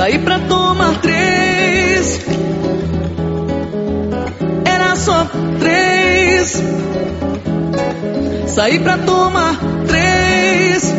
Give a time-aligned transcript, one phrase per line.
[0.00, 2.26] Saí pra tomar três.
[4.64, 5.26] Era só
[5.58, 6.62] três.
[8.46, 10.94] Saí pra tomar três.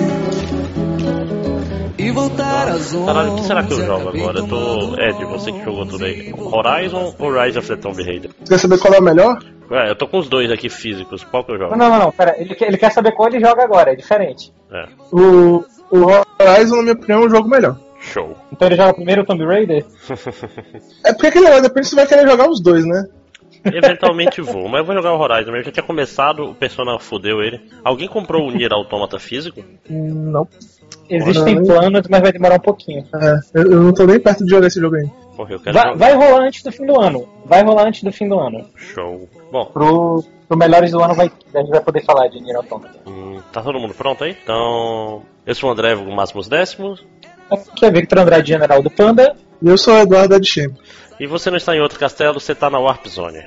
[1.98, 3.06] E voltar às onze.
[3.08, 4.38] Caralho, o que será que eu jogo agora?
[4.38, 4.96] Eu tô.
[5.02, 6.32] Ed, você que jogou tudo aí.
[6.38, 8.30] Horizon ou Rise of the Tomb Raider?
[8.44, 9.40] Você quer saber qual é o melhor?
[9.72, 11.24] É, eu tô com os dois aqui físicos.
[11.24, 11.76] Qual que eu jogo?
[11.76, 12.36] Não, não, não, pera.
[12.38, 14.54] Ele, quer- ele quer saber qual ele joga agora, é diferente.
[14.72, 16.06] É, O, o
[16.40, 17.78] Horizon, na minha opinião, é um jogo melhor.
[18.12, 18.36] Show.
[18.52, 19.86] Então ele joga primeiro o Tomb Raider?
[21.06, 23.06] É porque aquele negócio, depende se você vai querer jogar os dois, né?
[23.66, 25.66] Eventualmente vou, mas eu vou jogar o Horizon mesmo.
[25.66, 27.62] Já tinha começado, o Persona fudeu ele.
[27.84, 29.64] Alguém comprou o Nier Automata físico?
[29.90, 30.48] Não.
[31.10, 31.64] Existem Não.
[31.66, 33.06] planos, mas vai demorar um pouquinho.
[33.14, 35.12] É, eu, eu não tô nem perto de jogar esse jogo ainda.
[35.36, 35.98] Porra, eu quero Vai, jogar.
[35.98, 37.30] vai rolar antes do fim do ano.
[37.46, 38.66] Vai rolar antes do fim do ano.
[38.76, 39.28] Show.
[39.52, 43.00] Bom, Pro, pro melhores do ano vai, a gente vai poder falar de Nier Automata.
[43.06, 44.36] hum, tá todo mundo pronto aí?
[44.44, 47.06] Então, eu sou o André, com máximos décimos.
[47.52, 49.36] Aqui é Victor Andrade, general do Panda.
[49.62, 50.74] E eu sou o Eduardo Adchem.
[51.20, 53.44] E você não está em outro castelo, você tá na Warp Zone.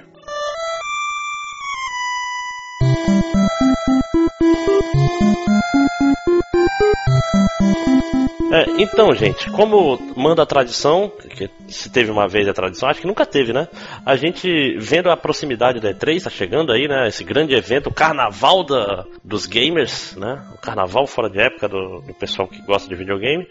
[8.55, 13.01] É, então, gente, como manda a tradição, que se teve uma vez a tradição, acho
[13.01, 13.67] que nunca teve, né?
[14.07, 17.09] A gente vendo a proximidade da E3, tá chegando aí, né?
[17.09, 20.41] Esse grande evento, o carnaval da, dos gamers, né?
[20.55, 23.45] O carnaval fora de época do, do pessoal que gosta de videogame.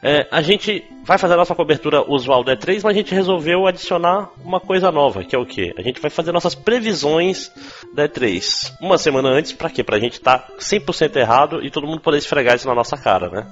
[0.00, 3.66] É, a gente vai fazer a nossa cobertura usual da E3, mas a gente resolveu
[3.66, 5.74] adicionar uma coisa nova, que é o quê?
[5.76, 7.50] A gente vai fazer nossas previsões
[7.92, 9.82] da E3 uma semana antes, pra quê?
[9.82, 13.28] Pra gente estar tá 100% errado e todo mundo poder esfregar isso na nossa cara,
[13.28, 13.46] né?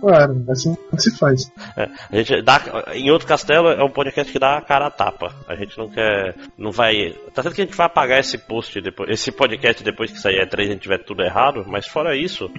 [0.00, 1.50] Claro, assim que se faz.
[1.76, 2.60] É, a gente dá,
[2.94, 5.34] em outro castelo é um podcast que dá a cara a tapa.
[5.48, 7.14] A gente não quer, não vai.
[7.34, 10.40] Tá certo que a gente vai apagar esse post depois, esse podcast depois que sair
[10.40, 12.50] a E3 a gente tiver tudo errado, mas fora isso,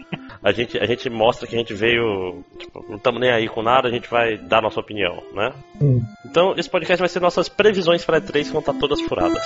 [0.43, 3.61] a gente, a gente mostra que a gente veio, tipo, não estamos nem aí com
[3.61, 5.53] nada, a gente vai dar nossa opinião, né?
[5.81, 6.01] Hum.
[6.25, 9.43] Então esse podcast vai ser nossas previsões para E3 que vão estar todas furadas.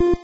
[0.00, 0.19] O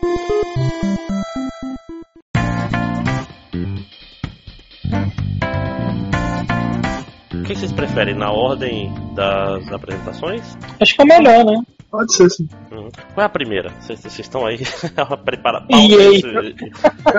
[7.56, 8.14] que vocês preferem?
[8.14, 10.42] Na ordem das apresentações?
[10.80, 11.62] Acho que é melhor, né?
[11.90, 12.46] Pode ser sim.
[12.70, 12.90] Uhum.
[13.14, 13.70] Qual é a primeira?
[13.80, 14.58] Vocês estão aí
[15.24, 15.68] preparados?
[15.70, 16.54] EA.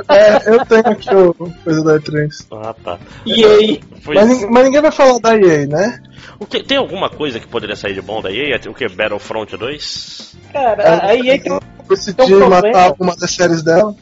[0.10, 1.34] É, eu tenho aqui o
[1.64, 2.30] coisa da E3.
[2.52, 3.00] Ah, tá.
[3.26, 3.82] E aí?
[4.02, 6.04] Foi- Mas, mas ninguém vai falar da EA, né?
[6.40, 8.60] O que, tem alguma coisa que poderia sair de bom da EA?
[8.68, 8.88] O que?
[8.88, 10.38] Battlefront 2?
[10.54, 12.62] Cara, a EA tem, Decidi Tem um problema.
[12.62, 13.96] matar alguma das séries dela.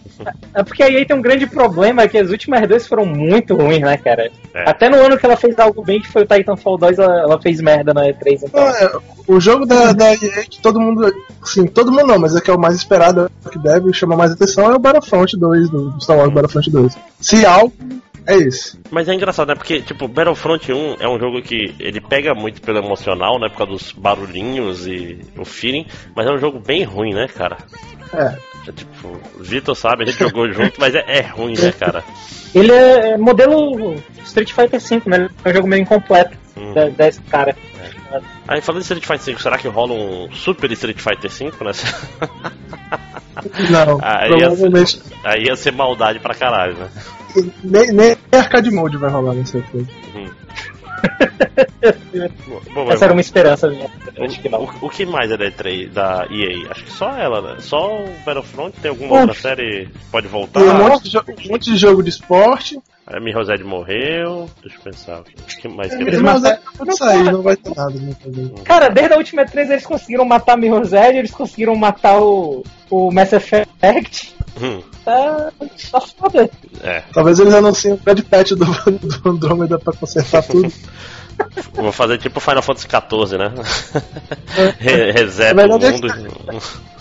[0.54, 3.82] é porque a EA tem um grande problema que as últimas duas foram muito ruins,
[3.82, 4.32] né, cara?
[4.54, 4.70] É.
[4.70, 7.42] Até no ano que ela fez algo bem, que foi o Titanfall 2, ela, ela
[7.42, 8.62] fez merda na E3, então.
[8.62, 8.92] Não, é,
[9.28, 11.12] o jogo da, da EA que todo mundo.
[11.44, 13.94] Sim, todo mundo não, mas é que é o mais esperado, é o que deve
[13.94, 16.98] chamar mais atenção, é o Battlefront 2, do Star Wars Battlefront 2.
[17.20, 17.74] Se algo,
[18.28, 18.80] é esse.
[18.92, 19.56] Mas é engraçado, né?
[19.56, 23.50] Porque, tipo, Battlefront 1 é um jogo que ele pega muito pelo emocional, né?
[23.50, 27.58] Por causa dos barulhinhos e o feeling, mas é um jogo bem ruim, né, cara?
[28.14, 28.38] É.
[28.68, 32.04] É, tipo, o Vitor sabe, a gente jogou junto, mas é, é ruim, né, cara?
[32.54, 35.30] Ele é modelo Street Fighter V, né?
[35.44, 36.74] É um jogo meio incompleto Hum.
[36.96, 37.56] desse cara.
[38.48, 41.72] Aí falando de Street Fighter 5, será que rola um Super Street Fighter 5, né?
[43.70, 46.90] Não, Aí ia, provavelmente ser, aí ia ser maldade pra caralho, né?
[47.64, 49.88] Nem, nem arcade mode vai rolar nessa coisa.
[50.16, 50.30] Hum.
[52.74, 53.90] Bom, Essa era uma esperança minha.
[54.20, 54.62] Acho que não.
[54.64, 56.72] o, o que mais é da E3, da EA?
[56.72, 57.56] Acho que só ela, né?
[57.60, 60.60] Só o Battlefront, tem alguma outra série que pode voltar?
[60.62, 62.80] Tem um monte, de jo- um monte de jogo de esporte.
[63.06, 64.50] A Mirrosed morreu.
[64.64, 65.20] Deixa eu pensar.
[65.22, 65.24] O
[65.62, 67.94] que mais que Eles mas mataram- pode sair, não vai ter nada.
[67.94, 68.16] Né.
[68.64, 73.12] Cara, desde a última E3 eles conseguiram matar Mirror's Edge, eles conseguiram matar o, o
[73.12, 74.35] Mass Effect.
[74.62, 75.52] Hum, Tá,
[75.92, 76.50] tá foda.
[76.82, 77.04] é.
[77.14, 80.72] Talvez eles anunciem o Bad Patch do, do Andromeda pra consertar tudo.
[81.74, 83.52] Vou fazer tipo Final Fantasy XIV, né?
[84.80, 86.08] Re Na reseta o mundo.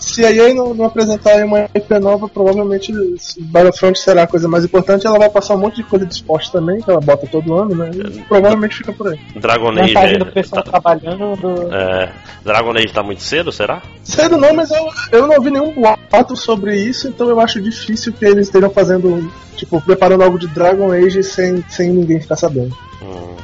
[0.05, 2.93] Se a EA não, não apresentar uma IP nova, provavelmente
[3.39, 5.07] Battlefront será a coisa mais importante.
[5.07, 7.75] Ela vai passar um monte de coisa de esporte também, que ela bota todo ano,
[7.75, 7.89] né?
[7.91, 9.19] E provavelmente fica por aí.
[9.35, 9.93] Dragon Age.
[9.93, 11.35] Vantagem do é- pessoal tá- trabalhando.
[11.35, 11.73] Do...
[11.73, 12.11] é,
[12.43, 13.81] Dragon Age tá muito cedo, será?
[14.03, 18.13] Cedo não, mas eu, eu não ouvi nenhum boato sobre isso, então eu acho difícil
[18.13, 22.77] que eles estejam fazendo, tipo, preparando algo de Dragon Age sem, sem ninguém ficar sabendo.
[23.01, 23.35] Hum.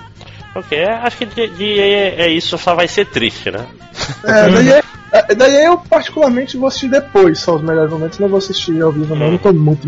[0.53, 3.65] Ok, é, acho que de, de é, é isso, só vai ser triste, né?
[4.24, 4.69] É, daí,
[5.12, 8.92] é, daí eu particularmente vou assistir depois, só os melhores momentos, não vou assistir ao
[8.92, 9.88] vivo, não, eu não tô muito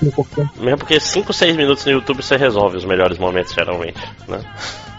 [0.00, 0.50] me importando.
[0.56, 4.40] Mesmo porque 5, 6 minutos no YouTube você resolve os melhores momentos, geralmente, né?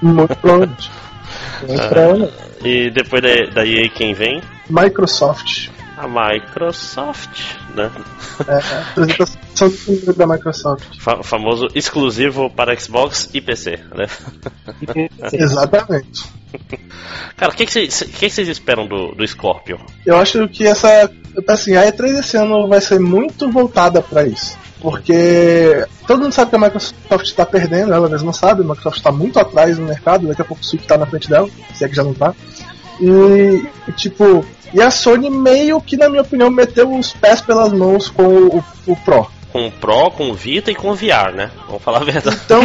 [0.02, 0.92] Muito provavelmente.
[1.68, 2.32] Entrando.
[2.64, 4.42] E depois da, da EA quem vem?
[4.70, 5.70] Microsoft.
[6.00, 7.92] A Microsoft, né?
[8.48, 10.98] É, a apresentação são do da Microsoft.
[10.98, 14.08] Fa- famoso exclusivo para Xbox e PC, né?
[15.34, 16.24] Exatamente.
[17.36, 19.78] Cara, o que, vocês- que que esperam do, do Scorpion?
[20.06, 21.12] Eu acho que essa.
[21.48, 24.58] Assim, a E3 esse ano vai ser muito voltada pra isso.
[24.82, 29.12] Porque todo mundo sabe que a Microsoft está perdendo, ela mesma sabe, a Microsoft está
[29.12, 31.90] muito atrás no mercado, daqui a pouco o Switch está na frente dela, se é
[31.90, 32.34] que já não tá.
[33.02, 38.10] E, tipo, e a Sony meio que, na minha opinião, meteu os pés pelas mãos
[38.10, 39.28] com o, o Pro.
[39.52, 41.50] Com o Pro, com o Vita e com o VR, né?
[41.66, 42.38] Vamos falar a verdade.
[42.46, 42.62] Então,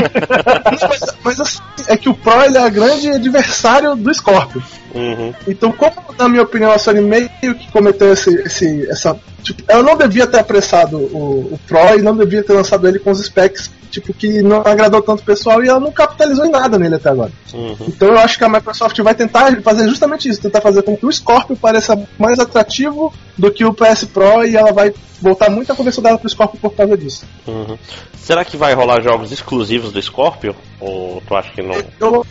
[0.88, 4.62] mas, mas assim, é que o Pro ele é grande adversário do Scorpio.
[4.94, 5.34] Uhum.
[5.48, 9.18] Então, como na minha opinião a Sony meio que cometeu esse, esse essa.
[9.44, 12.98] Tipo, ela não devia ter apressado o, o Pro e não devia ter lançado ele
[12.98, 16.50] com os specs tipo que não agradou tanto o pessoal e ela não capitalizou em
[16.50, 17.30] nada nele até agora.
[17.52, 17.76] Uhum.
[17.86, 21.06] Então eu acho que a Microsoft vai tentar fazer justamente isso, tentar fazer com que
[21.06, 25.72] o Scorpio pareça mais atrativo do que o PS Pro e ela vai voltar muito
[25.72, 27.24] a conversão dela pro Scorpio por causa disso.
[27.46, 27.78] Uhum.
[28.16, 30.56] Será que vai rolar jogos exclusivos do Scorpio?
[30.80, 31.74] Ou tu acha que não?
[32.00, 32.26] Eu,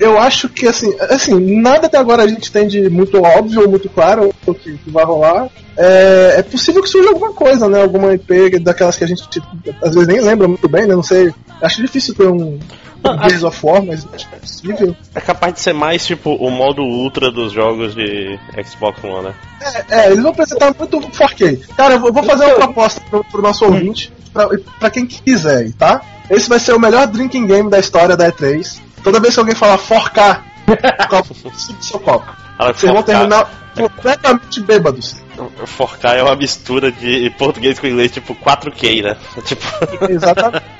[0.00, 3.68] eu acho que assim, assim, nada até agora a gente tem de muito óbvio ou
[3.68, 5.48] muito claro o que, que vai rolar.
[5.76, 7.82] É, é possível que surja alguma coisa, né?
[7.82, 9.46] Alguma IP daquelas que a gente tipo,
[9.82, 10.94] às vezes nem lembra muito bem, né?
[10.94, 11.32] Não sei.
[11.60, 12.58] Acho difícil ter um,
[13.04, 14.96] um Gears of War, mas acho que é possível.
[15.14, 19.34] É capaz de ser mais tipo o modo ultra dos jogos de Xbox One, né?
[19.60, 21.60] É, é, eles vão apresentar muito 4K.
[21.76, 24.48] Cara, eu vou- fazer uma proposta pro, pro nosso ouvinte, pra,
[24.78, 26.00] pra quem quiser, tá?
[26.30, 28.80] Esse vai ser o melhor drinking game da história da E3.
[29.02, 30.40] Toda vez que alguém falar 4K,
[31.10, 31.34] copo,
[31.80, 32.26] seu copo.
[32.58, 35.16] Vocês vão 4K terminar completamente bêbados.
[35.36, 39.16] 4K é uma mistura de português com inglês, tipo 4K, né?
[39.44, 39.64] Tipo.
[40.10, 40.64] Exatamente.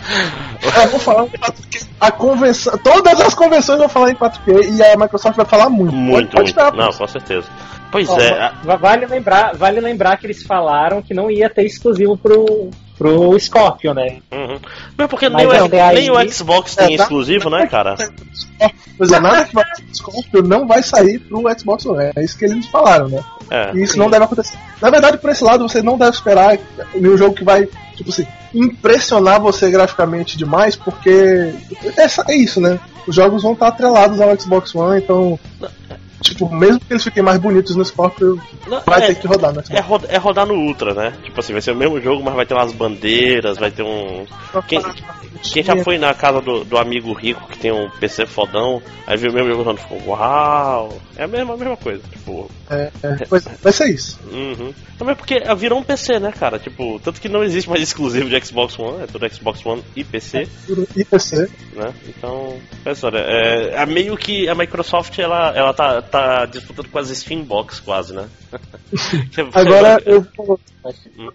[0.82, 1.86] É, vou falar em 4K.
[2.00, 5.94] A convenção, todas as convenções vão falar em 4K e a Microsoft vai falar muito.
[5.94, 6.76] Muito, Pode- pode muito.
[6.84, 7.46] Não, com certeza.
[7.92, 8.52] Pois Ó, é.
[8.80, 12.70] Vale lembrar, vale lembrar que eles falaram que não ia ter exclusivo pro,
[13.04, 14.16] pro Scorpio, né?
[14.32, 14.58] Uhum.
[14.96, 17.96] Mas porque Mas nem, o, aí- nem o Xbox tem É, exclusivo, né, cara?
[18.96, 22.12] Pois é, nada que vai Scorpio não vai sair pro Xbox One.
[22.16, 23.22] É isso que eles falaram, né?
[23.50, 23.72] É.
[23.74, 24.56] E isso não deve acontecer.
[24.80, 26.56] Na verdade, por esse lado, você não deve esperar
[26.94, 31.10] um jogo que vai, tipo assim, impressionar você graficamente demais, porque
[31.96, 32.78] é, é isso, né?
[33.06, 35.38] Os jogos vão estar atrelados ao Xbox One, então.
[36.24, 39.52] Tipo, mesmo que eles fiquem mais bonitos no Scorpio, Não, vai é, ter que rodar
[39.52, 41.12] no é, é rodar no Ultra, né?
[41.22, 44.24] Tipo assim, vai ser o mesmo jogo, mas vai ter umas bandeiras, vai ter um.
[44.66, 44.80] Quem,
[45.52, 49.16] quem já foi na casa do, do amigo rico que tem um PC fodão, aí
[49.16, 50.98] viu o mesmo jogo rodando e ficou, uau!
[51.16, 52.50] É a mesma, a mesma coisa, tipo.
[52.70, 53.26] É, é, é,
[53.62, 54.18] vai ser isso.
[54.32, 54.72] Uhum.
[54.98, 56.58] Também porque virou um PC, né, cara?
[56.58, 60.02] Tipo, tanto que não existe mais exclusivo de Xbox One, é tudo Xbox One e
[60.02, 60.48] PC,
[60.96, 61.48] E PC.
[61.74, 61.92] né?
[62.08, 66.98] Então, essa hora, é, é meio que a Microsoft ela, ela tá, tá disputando com
[66.98, 68.26] as Steambox quase, né?
[69.52, 70.58] Agora, eu vou-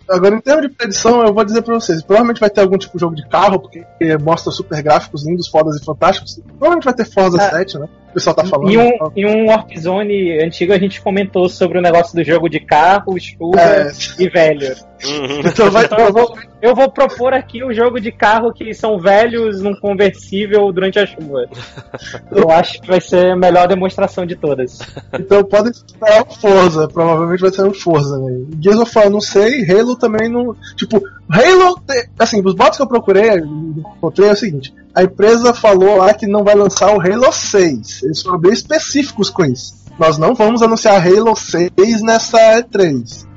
[0.07, 2.95] agora, em termos de predição, eu vou dizer pra vocês: provavelmente vai ter algum tipo
[2.97, 3.83] de jogo de carro, porque
[4.21, 6.39] mostra super gráficos lindos, fodas e fantásticos.
[6.57, 7.49] Provavelmente vai ter Forza Ah.
[7.49, 7.87] 7, né?
[8.09, 8.69] O pessoal tá falando.
[8.71, 12.59] Em um, em um Warpzone antigo a gente comentou sobre o negócio do jogo de
[12.59, 13.91] carro, chuva É.
[14.17, 14.75] e velho.
[15.05, 15.39] Uhum.
[15.45, 16.27] Então vai, Então
[16.61, 21.05] eu vou, propor aqui o jogo de carro que são velhos num conversível durante a
[21.05, 21.45] chuva.
[22.31, 24.79] Eu acho que vai ser a melhor demonstração de todas.
[25.13, 28.45] então podem esperar o Forza, provavelmente vai ser um Forza, né?
[28.61, 30.55] Gears of War não sei, Halo também não.
[30.75, 31.81] Tipo, Halo,
[32.17, 36.27] assim, os bots que eu procurei, encontrei é o seguinte: a empresa falou lá que
[36.27, 38.03] não vai lançar o Halo 6.
[38.03, 39.79] Eles foram bem específicos com isso.
[39.97, 43.28] Nós não vamos anunciar Halo 6 nessa E3.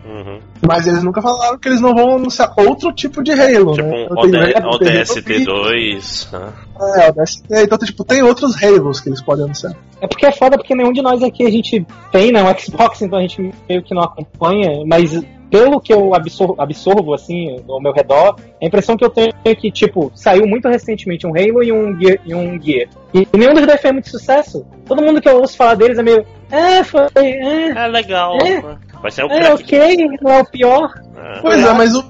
[0.66, 4.06] Mas eles nunca falaram que eles não vão anunciar outro tipo de Halo, Tipo né?
[4.10, 6.32] um tem Halo ODST2.
[6.32, 6.52] né?
[6.96, 7.42] É, ODST.
[7.50, 9.74] Então, tipo, tem outros Halos que eles podem anunciar.
[10.00, 13.02] É porque é foda porque nenhum de nós aqui a gente tem, né, um Xbox,
[13.02, 15.20] então a gente meio que não acompanha, mas
[15.52, 19.54] pelo que eu absorvo, absorvo assim, ao meu redor, a impressão que eu tenho é
[19.54, 22.18] que, tipo, saiu muito recentemente um Halo e um Gear.
[22.24, 22.88] E, um Gear.
[23.12, 24.64] e nenhum dos dois fez muito sucesso.
[24.86, 26.24] Todo mundo que eu ouço falar deles é meio.
[26.50, 27.06] É, foi.
[27.16, 28.38] É, É legal.
[28.38, 28.62] É.
[29.02, 30.90] Vai ser o é ok, não é o pior.
[31.14, 31.40] É.
[31.42, 32.02] Pois é, mas o.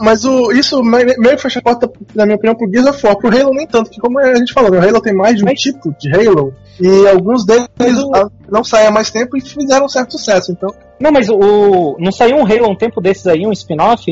[0.00, 3.06] Mas o, isso me- meio que fecha a porta, na minha opinião, pro Gears of
[3.06, 3.16] War.
[3.16, 5.42] Pro Halo nem tanto, que como a gente falou, né, o Halo tem mais de
[5.42, 7.68] um Mas- tipo de Halo, e alguns deles
[8.02, 10.52] o- não saem há mais tempo e fizeram um certo sucesso.
[10.52, 11.96] Então, Não, mas o.
[11.98, 14.04] Não saiu um Halo um tempo desses aí, um spin-off?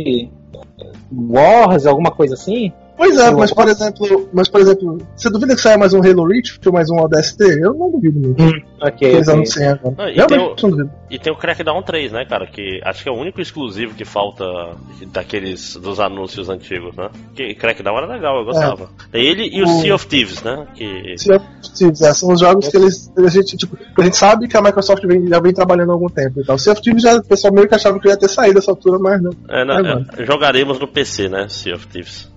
[1.13, 2.73] Wars, alguma coisa assim?
[2.99, 6.27] Pois é, mas por exemplo, mas por exemplo, você duvida que saia mais um Halo
[6.27, 7.41] Reach ou mais um ODST?
[7.63, 8.43] Eu não duvido muito.
[8.43, 8.51] Hum,
[8.83, 9.95] ok, eles agora.
[9.97, 10.91] Ah, e Realmente não duvido.
[11.11, 12.47] E tem o Crackdown 3, né, cara?
[12.47, 14.45] Que acho que é o único exclusivo que falta
[15.13, 17.09] daqueles dos anúncios antigos, né?
[17.35, 18.91] Que Crackdown era legal, eu gostava.
[19.13, 20.67] É Ele e o, O- Sea of Thieves, né?
[20.75, 23.11] Que Sea of Thieves, é, são os jogos que eles.
[23.17, 26.09] A gente, tipo, a gente sabe que a Microsoft vem- já vem trabalhando há algum
[26.09, 26.59] tempo e tal.
[26.59, 28.99] Sea of Thieves já, o pessoal meio que achava que ia ter saído essa altura,
[28.99, 29.31] mas não.
[29.49, 30.05] é, Agora.
[30.17, 31.47] é, jogaremos no PC, né?
[31.49, 32.31] Sea of Thieves.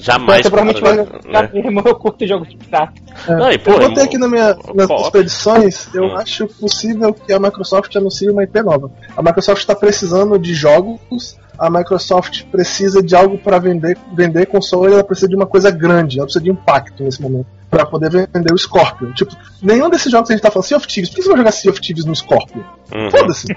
[0.00, 0.44] Jamais.
[0.44, 1.20] eu provavelmente cara, vou né?
[1.24, 2.92] jogar mesmo, eu curto jogo de pirata.
[3.26, 3.34] É.
[3.34, 5.02] Não, e, pô, eu botei aqui na minha, nas co-op.
[5.02, 6.16] expedições, eu Hum.
[6.16, 8.90] acho possível que a Microsoft anuncie uma IP nova.
[9.16, 14.92] A Microsoft está precisando de jogos, a Microsoft precisa de algo para vender, vender console,
[14.92, 17.46] ela precisa de uma coisa grande, ela precisa de impacto nesse momento.
[17.70, 19.12] Pra poder vender o Scorpion.
[19.12, 21.28] Tipo, nenhum desses jogos que a gente tá falando, Sea of Thieves, por que você
[21.28, 22.62] vai jogar Sea of Thieves no Scorpion?
[22.94, 23.10] Uhum.
[23.10, 23.48] Foda-se.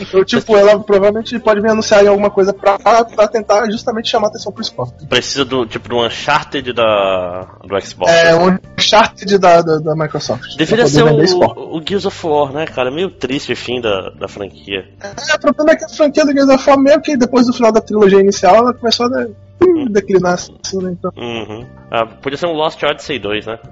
[0.00, 4.28] Então, tipo, ela provavelmente pode vir anunciar em alguma coisa pra, pra tentar justamente chamar
[4.28, 5.06] atenção pro Scorpion.
[5.06, 8.10] Precisa do tipo do Uncharted da, do Xbox.
[8.10, 10.56] É um Uncharted da, da, da Microsoft.
[10.56, 11.62] Deveria ser vender Scorpion.
[11.62, 12.90] o, o Gears of War, né, cara?
[12.90, 14.88] Meio triste o fim da, da franquia.
[15.00, 17.56] É, o problema é que a franquia do Gears of War, meio que depois do
[17.56, 20.92] final da trilogia inicial, ela começou a de- declinar assim, né?
[20.98, 21.10] Então.
[21.16, 21.66] Uhum.
[21.90, 23.58] Ah, podia ser um Lost Odyssey 2, né?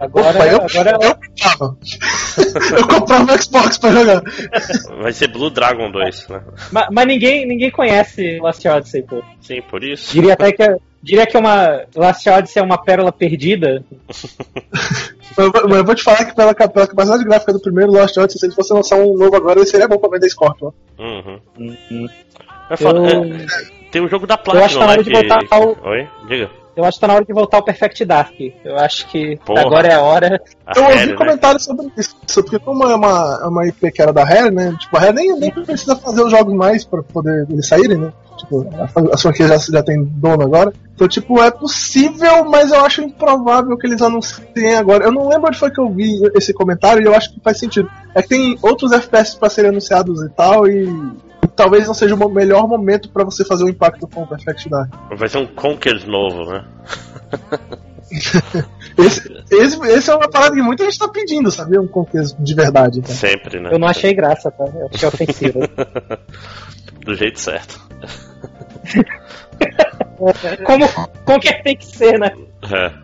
[0.00, 1.76] Agora, Opa, eu, agora eu comprava.
[2.78, 4.22] eu comprava o Xbox pra jogar.
[5.00, 6.42] Vai ser Blue Dragon 2, né?
[6.72, 9.22] mas, mas ninguém, ninguém conhece Last Odyssey, pô.
[9.40, 10.12] Sim, por isso.
[10.12, 13.84] Diria até que é- diria que é uma Last Odyssey é uma pérola perdida.
[15.36, 17.90] Mas eu vou- mas eu vou te falar que pela, pela capacidade gráfica do primeiro
[17.90, 20.70] Lost Odyssey, se eles fossem lançar um novo agora, ele seria bom pra vender Scorpion.
[20.98, 21.40] Uhum.
[21.58, 22.08] Eu,
[22.70, 23.46] É foda, é,
[23.90, 24.92] tem o jogo da acho que Platinum, tá na né?
[24.92, 25.22] hora de Que...
[25.22, 26.08] botar Oi?
[26.26, 26.50] Diga.
[26.74, 28.34] eu acho que tá na hora de voltar o Perfect Dark.
[28.64, 29.60] Eu acho que Porra.
[29.60, 30.42] agora é a hora.
[30.66, 31.12] A Eu ouvi né?
[31.14, 34.74] comentários sobre isso, porque como é uma, é uma IP que era da Rare, né?
[34.80, 38.12] Tipo, a Rare nem, nem precisa fazer os jogos mais pra poder eles saírem, né?
[38.36, 40.72] Tipo, a, a franquia já, já tem dono agora.
[40.92, 45.04] Então, tipo, é possível, mas eu acho improvável que eles anunciem agora.
[45.04, 47.58] Eu não lembro onde foi que eu vi esse comentário e eu acho que faz
[47.58, 47.88] sentido.
[48.12, 50.84] É que tem outros FPS pra serem anunciados e tal, e
[51.56, 54.90] talvez não seja o melhor momento pra você fazer um impacto com o Perfect Dark.
[55.16, 56.64] Vai ser um Conquer novo, né?
[58.96, 61.80] Esse, esse, esse é uma parada que muita gente tá pedindo, sabia?
[61.80, 63.00] Um conquista de verdade.
[63.00, 63.08] Tá?
[63.08, 63.70] Sempre, né?
[63.72, 64.64] Eu não achei graça, tá?
[64.64, 65.60] Eu achei ofensivo.
[67.04, 67.80] Do jeito certo.
[71.24, 72.32] como, que tem que ser, né?
[72.70, 73.03] É.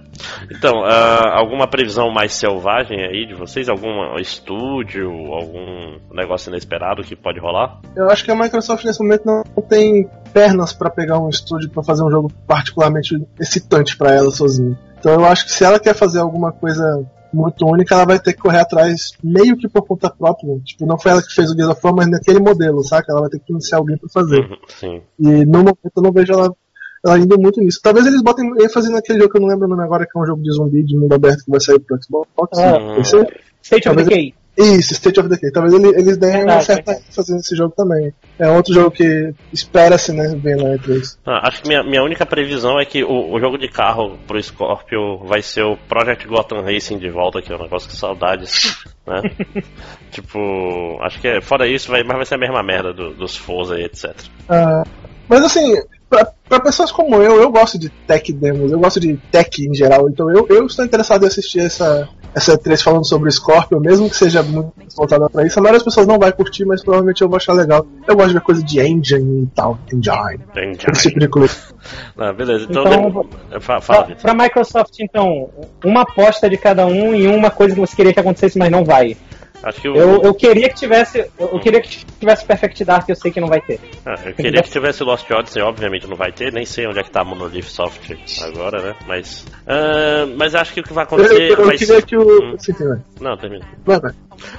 [0.51, 3.69] Então, ah, alguma previsão mais selvagem aí de vocês?
[3.69, 7.81] Algum estúdio, algum negócio inesperado que pode rolar?
[7.97, 11.83] Eu acho que a Microsoft nesse momento não tem pernas pra pegar um estúdio pra
[11.83, 14.79] fazer um jogo particularmente excitante pra ela sozinha.
[14.99, 18.33] Então eu acho que se ela quer fazer alguma coisa muito única, ela vai ter
[18.33, 20.59] que correr atrás meio que por conta própria.
[20.65, 23.13] Tipo, não foi ela que fez o Gears of War, mas naquele modelo, saca?
[23.13, 24.41] Ela vai ter que iniciar alguém pra fazer.
[24.41, 25.03] Uhum, Sim.
[25.19, 26.55] E no momento eu não vejo ela,
[27.05, 27.81] ela indo muito nisso.
[27.83, 30.21] Talvez eles botem ênfase naquele jogo que eu não lembro o nome agora, que é
[30.21, 32.29] um jogo de zumbi de mundo aberto que vai sair pro Xbox.
[32.59, 33.17] Ah, PC.
[33.63, 34.35] State of Talvez- Decay.
[34.59, 35.51] Isso, State of Decay.
[35.53, 37.09] Talvez ele- eles deem uma Verdade, certa verdade.
[37.11, 38.13] ênfase nesse jogo também.
[38.39, 41.17] É outro jogo que espera-se, né, ver na E3.
[41.25, 44.43] Ah, acho que minha, minha única previsão é que o, o jogo de carro pro
[44.43, 48.77] Scorpio vai ser o Project Gotham Racing de volta, que é um negócio com saudades,
[49.07, 49.23] né?
[50.11, 53.37] tipo, acho que é, fora isso, vai, mas vai ser a mesma merda do- dos
[53.37, 54.15] Forza e etc.
[54.49, 54.83] Ah,
[55.29, 55.75] mas assim,
[56.11, 59.73] pra, pra pessoas como eu, eu gosto de tech demos, eu gosto de tech em
[59.75, 63.81] geral, então eu, eu estou interessado em assistir essa, essa E3 falando sobre o Scorpio,
[63.81, 65.59] mesmo que seja muito voltada pra isso.
[65.59, 67.87] A maioria das pessoas não vai curtir, mas provavelmente eu vou achar legal.
[68.07, 70.93] Eu gosto de ver coisa de engine e tal, engine, Engine.
[70.93, 71.55] esse tipo de coisa.
[72.19, 72.83] Ah, beleza, então.
[72.85, 75.49] Então, de- Fala, pra Microsoft, então,
[75.83, 78.85] uma aposta de cada um e uma coisa que você queria que acontecesse, mas não
[78.85, 79.17] vai.
[79.63, 79.95] Acho que o.
[79.97, 81.19] Eu, eu queria que tivesse.
[81.39, 83.79] Eu, eu queria que tivesse Perfect Dark, eu sei que não vai ter.
[84.07, 87.03] Ah, eu queria que tivesse Lost Odyssey, obviamente não vai ter, nem sei onde é
[87.03, 88.11] que tá a Monolith Soft
[88.43, 88.97] agora, né?
[89.07, 89.47] Mas.
[89.67, 91.51] ah, mas acho que o que vai Eu, acontecer.
[91.51, 92.59] eu, eu vai queria ser- que o.
[92.59, 92.99] Sim, sim, vai.
[93.21, 93.67] Não, termina.
[93.85, 94.13] Vai, vai.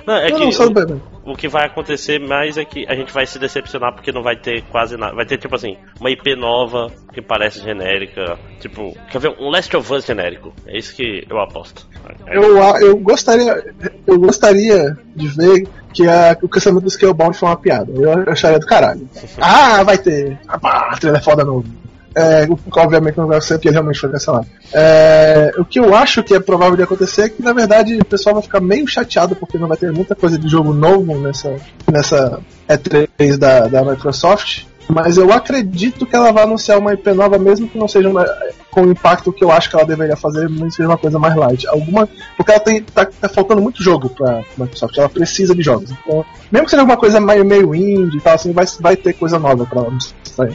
[0.06, 1.02] Não, é que o, vai.
[1.26, 4.36] o que vai acontecer mais é que a gente vai se decepcionar porque não vai
[4.36, 5.16] ter quase nada.
[5.16, 8.38] Vai ter, tipo assim, uma IP nova que parece genérica.
[8.60, 9.36] Tipo, quer ver?
[9.40, 10.54] Um Last of Us genérico.
[10.68, 11.88] É isso que eu aposto.
[12.28, 13.64] É- Eu, eu gostaria.
[14.08, 17.92] Eu gostaria de ver que a- o cancelamento do Scalebound foi uma piada.
[17.94, 19.08] Eu acharia do caralho.
[19.40, 20.40] Ah, vai ter.
[20.48, 21.66] Ah, trilha é foda novo.
[22.13, 24.46] É, obviamente não vai ser porque realmente foi cancelado.
[24.74, 28.06] É, o que eu acho que é provável de acontecer é que na verdade o
[28.06, 31.56] pessoal vai ficar meio chateado porque não vai ter muita coisa de jogo novo nessa,
[31.89, 34.65] nessa E3 da, da Microsoft.
[34.89, 38.25] Mas eu acredito que ela vai anunciar uma IP nova, mesmo que não seja uma.
[38.70, 41.34] com o impacto que eu acho que ela deveria fazer, mas seja uma coisa mais
[41.34, 41.65] light.
[41.68, 45.91] Alguma, porque ela tem, tá, tá faltando muito jogo pra Microsoft, ela precisa de jogos.
[45.91, 49.13] Então, mesmo que seja alguma coisa meio, meio indie e tal, assim, vai, vai ter
[49.13, 49.82] coisa nova pra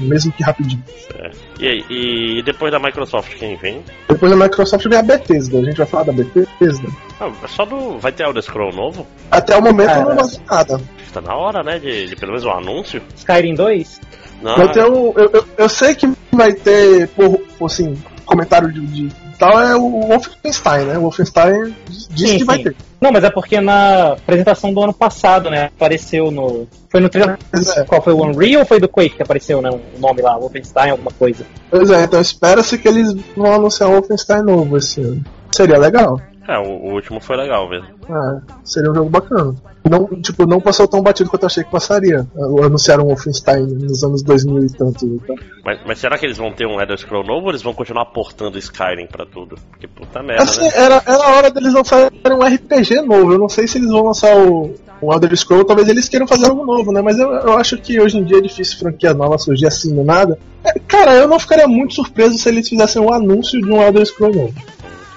[0.00, 0.82] mesmo que rapidinho.
[1.14, 1.30] É.
[1.60, 3.82] E, aí, e depois da Microsoft, quem vem?
[4.08, 6.88] Depois da Microsoft vem a Bethesda, a gente vai falar da Bethesda.
[7.20, 7.98] Ah, só do.
[7.98, 9.06] Vai ter Elder Scroll novo?
[9.30, 10.14] Até o momento Ah, não é.
[10.16, 10.80] vai nada.
[11.12, 11.78] Tá na hora, né?
[11.78, 13.00] De, de pelo menos um anúncio?
[13.16, 14.00] Skyrim 2?
[14.42, 18.70] Não, Vai ter um, eu, eu, eu sei que vai ter, por, por, assim, comentário
[18.72, 20.98] de, de tal, é o Wolfenstein, né?
[20.98, 22.64] O Wolfenstein disse Sim, que vai sim.
[22.64, 22.76] ter.
[23.00, 25.66] Não, mas é porque na apresentação do ano passado, né?
[25.66, 26.66] Apareceu no.
[26.88, 27.38] Foi no trailer.
[27.76, 27.84] É.
[27.84, 29.70] Qual foi o Unreal ou foi do Quake que apareceu, né?
[29.70, 31.44] O nome lá, Wolfenstein, alguma coisa.
[31.70, 35.24] Pois é, então espera-se que eles vão anunciar um Wolfenstein novo esse ano.
[35.52, 36.20] Seria legal.
[36.48, 37.88] É, o, o último foi legal mesmo.
[38.08, 39.54] É, seria um jogo bacana.
[39.88, 42.26] Não, tipo, não passou tão batido quanto eu achei que passaria.
[42.64, 45.06] Anunciaram um Wolfenstein nos anos 2000 e tanto.
[45.06, 45.36] Então.
[45.64, 48.06] Mas, mas será que eles vão ter um Elder Scroll novo ou eles vão continuar
[48.06, 49.56] portando Skyrim pra tudo?
[49.70, 50.70] Porque puta merda, Assim, né?
[50.74, 53.32] era, era a hora deles lançarem um RPG novo.
[53.32, 56.46] Eu não sei se eles vão lançar o, o Elder Scroll, talvez eles queiram fazer
[56.46, 57.00] algo novo, né?
[57.00, 60.02] Mas eu, eu acho que hoje em dia é difícil franquia nova surgir assim do
[60.02, 60.38] nada.
[60.64, 64.04] É, cara, eu não ficaria muito surpreso se eles fizessem um anúncio de um Elder
[64.04, 64.54] Scroll novo.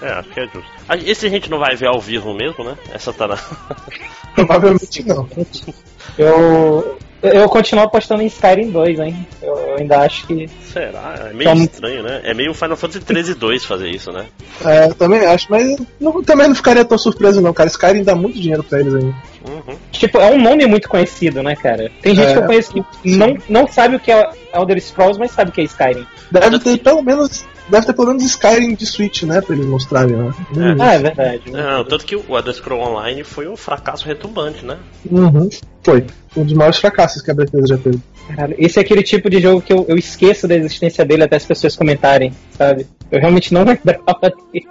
[0.01, 0.71] É, acho que é justo.
[1.05, 2.77] Esse a gente não vai ver ao vivo mesmo, né?
[2.93, 3.37] Essa tá na.
[4.35, 5.27] Provavelmente não.
[6.17, 6.97] Eu.
[7.21, 9.27] Eu continuo apostando em Skyrim 2, hein?
[9.41, 10.47] Eu, ainda acho que.
[10.71, 11.27] Será?
[11.29, 12.21] É meio Tá- estranho, né?
[12.23, 14.25] É meio Final Fantasy 13 2 fazer isso, né?
[14.63, 17.67] É, eu também acho, mas não- também não ficaria tão surpreso não, cara.
[17.67, 19.15] Skyrim dá muito dinheiro pra eles ainda.
[19.49, 19.75] Uhum.
[19.91, 21.91] Tipo, é um nome muito conhecido, né, cara?
[22.01, 22.31] Tem gente É.
[22.33, 22.83] que eu conheço que
[23.17, 26.07] não, não sabe o que é Elder Scrolls, mas sabe o que é Skyrim.
[26.31, 27.45] Deve ter pelo menos.
[27.69, 29.41] Deve ter pelo menos Skyrim de Switch, né?
[29.41, 30.33] Pra eles mostrarem, né?
[30.57, 30.81] É.
[30.83, 31.51] Ah, é verdade.
[31.51, 34.77] Não, tanto que o Elder Scroll Online foi um fracasso retumbante, né?
[35.09, 35.49] Uhum.
[35.83, 36.05] Foi.
[36.35, 37.99] Um dos maiores fracassos que a Bethesda já teve.
[38.35, 41.35] Cara, esse é aquele tipo de jogo que eu, eu esqueço da existência dele até
[41.35, 42.85] as pessoas comentarem, sabe?
[43.11, 44.19] Eu realmente não lembrava
[44.51, 44.67] dele.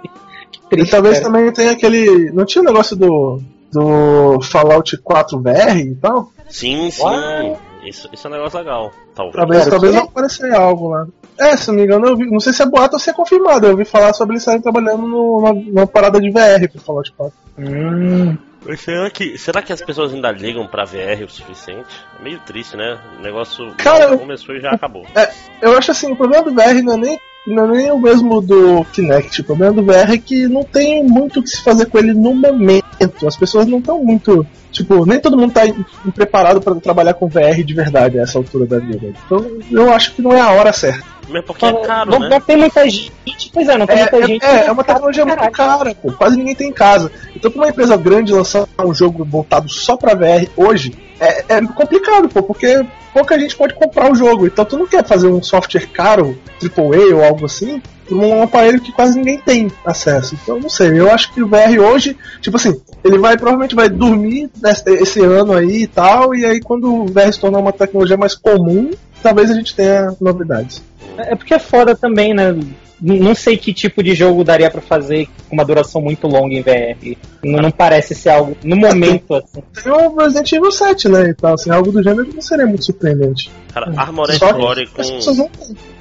[0.51, 1.31] Que E triste, talvez cara.
[1.31, 2.31] também tenha aquele.
[2.31, 3.41] Não tinha o negócio do.
[3.71, 6.31] Do Fallout 4 VR e tal?
[6.49, 7.03] Sim, sim.
[7.03, 7.59] Uau.
[7.85, 8.91] Isso, isso é um negócio legal.
[9.13, 9.35] Talvez.
[9.35, 11.07] Talvez, talvez não aparecer algo lá.
[11.39, 13.13] É, se não me engano, eu vi, não sei se é boato ou se é
[13.13, 13.65] confirmado.
[13.65, 17.33] Eu ouvi falar sobre eles estarem trabalhando numa, numa parada de VR pro Fallout 4.
[17.57, 18.37] Hum,
[18.77, 21.87] será que, será que as pessoas ainda ligam pra VR o suficiente?
[22.19, 22.99] É meio triste, né?
[23.17, 25.05] O negócio Cara, começou e já acabou.
[25.61, 28.41] Eu acho assim, o problema do VR não é nem, não é nem o mesmo
[28.41, 29.41] do Kinect.
[29.41, 32.13] O problema do VR é que não tem muito o que se fazer com ele
[32.13, 32.88] no momento.
[33.25, 34.45] As pessoas não estão muito.
[34.71, 38.37] Tipo, nem todo mundo tá em- preparado para trabalhar com VR de verdade a essa
[38.37, 39.13] altura da vida.
[39.25, 41.03] Então eu acho que não é a hora certa.
[41.27, 42.29] Mesmo porque é caro, não, né?
[42.29, 43.11] não tem muita gente.
[43.53, 44.45] Pois é, não tem É, muita é- gente.
[44.45, 46.11] é, é uma tecnologia muito cara, pô.
[46.13, 47.11] Quase ninguém tem em casa.
[47.35, 51.61] Então, pra uma empresa grande lançar um jogo voltado só pra VR hoje, é, é
[51.67, 54.45] complicado, pô, porque pouca gente pode comprar o jogo.
[54.47, 58.81] Então, tu não quer fazer um software caro, AAA ou algo assim, por um aparelho
[58.81, 60.35] que quase ninguém tem acesso.
[60.41, 60.99] Então, não sei.
[60.99, 65.21] Eu acho que o VR hoje, tipo assim, ele vai provavelmente vai dormir nesse- esse
[65.21, 68.91] ano aí e tal, e aí quando o VR se tornar uma tecnologia mais comum,
[69.21, 70.81] talvez a gente tenha novidades.
[71.17, 72.55] É porque é foda também, né?
[73.01, 76.61] Não sei que tipo de jogo daria pra fazer com uma duração muito longa em
[76.61, 77.17] VR.
[77.43, 79.63] Não, não parece ser algo no momento assim.
[79.83, 81.29] Tem o Resident Evil 7, né?
[81.29, 83.49] Então, assim, algo do gênero não seria muito surpreendente.
[83.73, 85.37] Cara, Armored Core as pessoas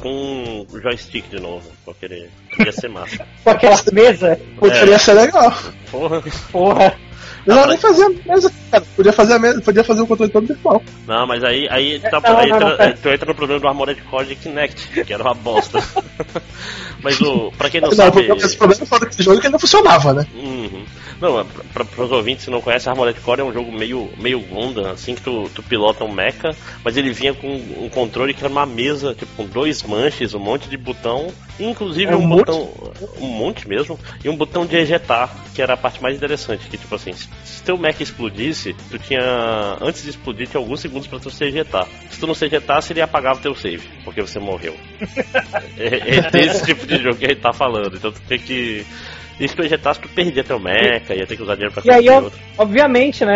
[0.00, 1.62] com, com joystick de novo.
[1.84, 3.26] Porque ele ia ser massa.
[3.42, 5.54] Com aquela mesa, Poderia ser legal.
[5.90, 6.22] Porra.
[6.52, 7.07] porra.
[7.46, 8.84] Eu não nem fazia a mesa, cara.
[8.96, 10.82] Podia fazer a mesa, podia fazer o controle todo virtual.
[11.06, 12.98] Não, mas aí, aí, tá, Não, aí não, não, entra, pera.
[13.02, 15.82] tu entra no problema do Armored Core de Kinect, que era uma bosta.
[17.02, 17.50] mas o.
[17.56, 18.20] Pra quem não, Não, sabe.
[18.36, 20.26] esse problema foi desse jogo que ele não funcionava, né?
[20.34, 20.84] Uhum.
[21.20, 24.38] Não, pra, pra, os ouvintes que não conhecem, Armored Core é um jogo meio, meio
[24.40, 28.40] Gundam, assim, que tu, tu pilota um mecha, mas ele vinha com um controle que
[28.40, 32.28] era uma mesa, tipo, com dois manches, um monte de botão, inclusive É um, um
[32.28, 32.70] botão,
[33.20, 36.78] um monte mesmo, e um botão de ejetar, que era a parte mais interessante, que
[36.78, 39.20] tipo assim, se, se teu mecha explodisse, tu tinha,
[39.80, 41.86] antes de explodir, tinha alguns segundos pra tu se ejetar.
[42.10, 44.74] Se tu não se ejetasse, ele apagava o teu save, porque você morreu.
[45.78, 48.84] é, é desse tipo de jogo que a gente tá falando, então tu tem que...
[49.40, 51.90] E se tu ejetasse, tu perdia teu mecha, ia ter que usar dinheiro pra E
[51.94, 52.38] aí, comprar outro.
[52.58, 53.34] obviamente, né,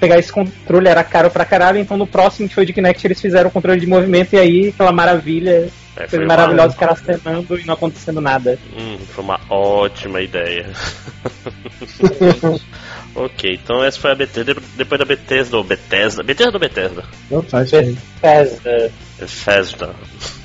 [0.00, 3.20] pegar esse controle era caro pra caralho, então no próximo que foi de Kinect eles
[3.20, 7.56] fizeram o controle de movimento e aí aquela maravilha, É, coisa uma- maravilhosa, cara acenando
[7.56, 8.58] e não acontecendo nada.
[8.76, 10.66] Hum, foi uma ótima ideia.
[13.14, 14.54] ok, então essa foi a Bethesda.
[14.76, 16.22] Depois da Bethesda, ou Bethesda.
[16.22, 17.04] Bethesda ou Bethesda?
[17.30, 17.96] Não faz isso aí.
[18.20, 18.92] Bethesda.
[19.18, 19.94] Bethesda.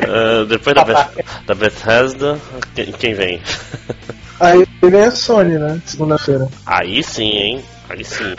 [0.00, 2.40] Ah, depois da, Beth- da Bethesda,
[2.74, 3.40] quem, quem vem?
[4.40, 5.80] Aí vem a Sony, né?
[5.84, 6.48] Segunda-feira.
[6.66, 7.64] Aí sim, hein?
[7.88, 8.34] Aí sim.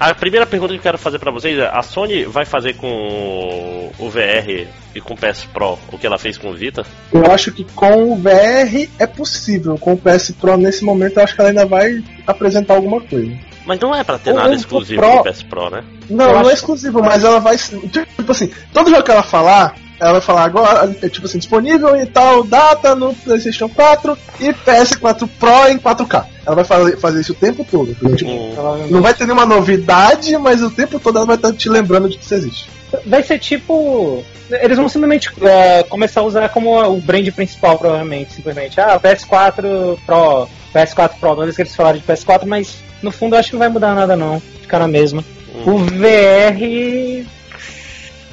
[0.00, 3.90] A primeira pergunta que eu quero fazer pra vocês é: a Sony vai fazer com
[3.98, 6.84] o VR e com o PS Pro o que ela fez com o Vita?
[7.12, 9.76] Eu acho que com o VR é possível.
[9.78, 13.30] Com o PS Pro, nesse momento, eu acho que ela ainda vai apresentar alguma coisa.
[13.66, 15.84] Mas não é pra ter O- nada exclusivo Pro- do PS Pro, né?
[16.10, 17.56] Não, Eu não acho- é exclusivo, mas ela vai.
[17.56, 21.94] Tipo assim, todo jogo que ela falar, ela vai falar agora, é tipo assim, disponível
[21.96, 26.24] em tal data no PlayStation 4 e PS4 Pro em 4K.
[26.46, 27.90] Ela vai fazer, fazer isso o tempo todo.
[27.92, 28.16] entendeu?
[28.16, 31.68] Tipo, Hum, não vai ter nenhuma novidade, mas o tempo todo ela vai estar te
[31.68, 32.68] lembrando de que isso existe.
[33.06, 34.22] Vai ser tipo.
[34.50, 38.34] Eles vão simplesmente é, começar a usar como o brand principal, provavelmente.
[38.34, 38.78] Simplesmente.
[38.80, 41.34] Ah, PS4 Pro, PS4 Pro.
[41.34, 43.68] Não sei que eles falaram de PS4, mas no fundo eu acho que não vai
[43.70, 44.40] mudar nada, não.
[44.60, 45.24] Ficar na mesma.
[45.66, 45.74] hum.
[45.74, 47.26] O VR.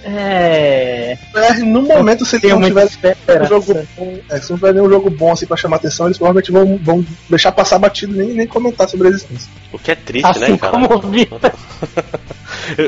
[0.04, 1.18] É.
[1.34, 2.90] VR, no momento, se eles não tiverem
[3.42, 6.18] um jogo bom, é, se não tiver nenhum jogo bom assim pra chamar atenção, eles
[6.18, 9.50] provavelmente vão, vão deixar passar batido nem, nem comentar sobre a existência.
[9.72, 10.74] O que é triste, Assim né, cara?
[10.74, 11.54] como o Vita.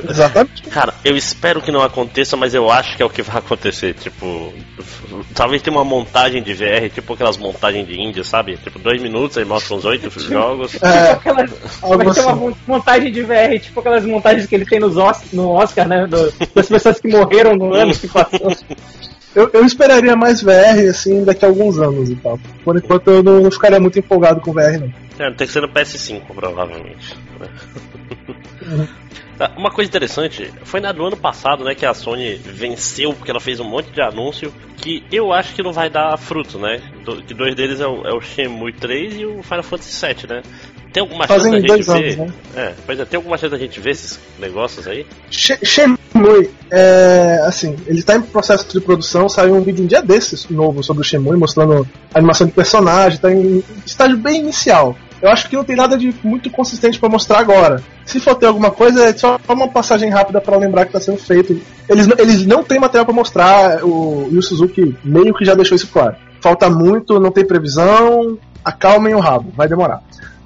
[0.09, 0.63] Exatamente.
[0.63, 3.93] Cara, eu espero que não aconteça, mas eu acho que é o que vai acontecer.
[3.93, 4.53] Tipo,
[5.33, 8.57] talvez tenha uma montagem de VR, tipo aquelas montagens de Índia, sabe?
[8.57, 10.75] Tipo, dois minutos aí mostra uns oito jogos.
[10.81, 12.39] É, Tipo aquelas, vai ter uma assim.
[12.39, 16.05] mon- montagem de VR, tipo aquelas montagens que ele tem nos Os- no Oscar, né?
[16.07, 18.55] do- das pessoas que morreram no ano que passou.
[19.35, 22.39] Eu, eu esperaria mais VR assim daqui a alguns anos e tal.
[22.63, 24.93] Por enquanto eu não, não ficaria muito empolgado com VR, não.
[25.17, 27.17] É, tem que ser no PS5, provavelmente.
[28.61, 28.87] Uhum.
[29.43, 33.29] Tá, Uma coisa interessante, foi na do ano passado, né, que a Sony venceu porque
[33.29, 36.81] ela fez um monte de anúncio que eu acho que não vai dar fruto, né?
[37.27, 40.41] Que dois deles é o, é o Shenmue 3 e o Final Fantasy VII, né?
[40.93, 41.93] Tem alguma chance Fazem da gente dois ver?
[41.93, 42.33] anos, né?
[42.55, 45.05] É, pois é, tem alguma chance da gente ver esses negócios aí?
[45.29, 50.01] She- Shenmue, é, assim, ele tá em processo de produção, saiu um vídeo um dia
[50.01, 54.95] desses novo sobre o Shenmue, mostrando a animação de personagem, tá em estágio bem inicial.
[55.23, 57.81] Eu acho que não tem nada de muito consistente pra mostrar agora.
[58.05, 61.17] Se for ter alguma coisa, é só uma passagem rápida pra lembrar que tá sendo
[61.17, 61.57] feito.
[61.87, 65.77] Eles, não- eles não têm material pra mostrar, o Yu Suzuki meio que já deixou
[65.77, 66.17] isso claro.
[66.41, 70.01] Falta muito, não tem previsão, acalmem o rabo, vai demorar.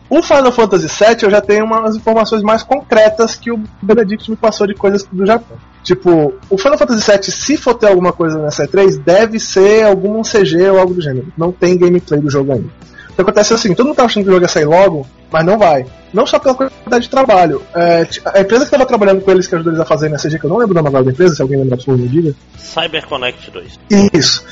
[0.09, 4.37] O Final Fantasy VII eu já tenho umas informações mais concretas que o Benedict me
[4.37, 5.57] passou de coisas do Japão.
[5.83, 10.21] Tipo, o Final Fantasy VII, se for ter alguma coisa nessa E3, deve ser algum
[10.21, 11.27] CG ou algo do gênero.
[11.35, 12.69] Não tem gameplay do jogo ainda.
[13.17, 15.43] Que acontece é assim, todo mundo tá achando que o jogo ia sair logo, mas
[15.43, 15.87] não vai.
[16.13, 17.63] Não só pela quantidade de trabalho.
[17.73, 20.37] É, a empresa que estava trabalhando com eles, que ajudou eles a fazer na CG,
[20.37, 22.07] que eu não lembro o nome agora da empresa, se alguém lembrar, por favor, me
[22.07, 22.35] diga.
[22.59, 23.79] CyberConnect 2.
[24.13, 24.45] Isso.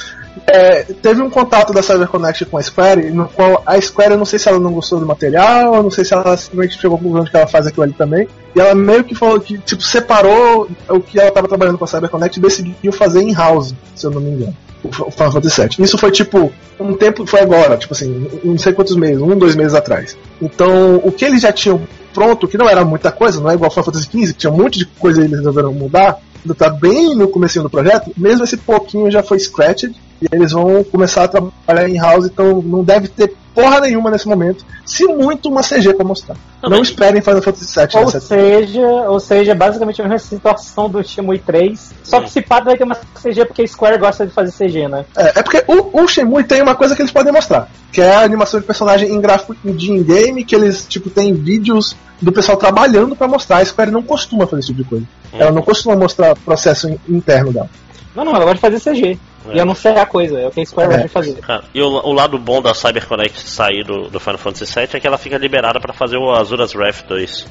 [0.48, 4.26] É, teve um contato da CyberConnect com a Square, no qual a Square, eu não
[4.26, 7.00] sei se ela não gostou do material, eu não sei se ela simplesmente chegou à
[7.00, 8.28] conclusão de que ela faz aquilo ali também.
[8.56, 11.88] E ela meio que falou que, tipo, separou o que ela estava trabalhando com a
[11.88, 14.58] CyberConnect e decidiu fazer in-house, se eu não me engano.
[14.86, 15.86] O Final Fantasy VII.
[15.86, 19.56] Isso foi tipo, um tempo, foi agora, tipo assim, não sei quantos meses, um, dois
[19.56, 20.18] meses atrás.
[20.42, 21.82] Então, o que eles já tinham
[22.14, 24.58] pronto, que não era muita coisa, não é igual Final Fantasy XV, que tinha um
[24.58, 28.44] monte de coisa e eles resolveram mudar, ainda tá bem no começo do projeto, mesmo
[28.44, 32.84] esse pouquinho já foi scratched, e eles vão começar a trabalhar em house, então não
[32.84, 36.36] deve ter porra nenhuma nesse momento, se muito uma CG pra mostrar.
[36.62, 40.90] Não, Não esperem Final Fantasy VII Ou nessa seja, ou seja, basicamente a mesma situação
[40.90, 41.94] do Shenmue 3.
[42.04, 44.88] Só que se pá vai ter uma CG porque a Square gosta de fazer CG,
[44.88, 45.06] né?
[45.16, 48.14] É, é porque o, o Shenmue tem uma coisa que eles podem mostrar, que é
[48.16, 52.58] a animação de personagem em gráfico de in-game, que eles, tipo, tem vídeos do pessoal
[52.58, 53.58] trabalhando pra mostrar.
[53.58, 55.06] A Square não costuma fazer esse tipo de coisa.
[55.34, 57.70] Ela não costuma mostrar processo in- interno dela.
[58.16, 59.20] Não, não, ela gosta de fazer CG.
[59.50, 59.58] É.
[59.58, 60.98] E anunciar a coisa, é o que a Square É.
[61.04, 61.36] de fazer.
[61.42, 65.00] Cara, e o, o lado bom da CyberConnect sair do, do Final Fantasy VII é
[65.00, 67.48] que ela fica liberada pra fazer o Azuras Wrath 2.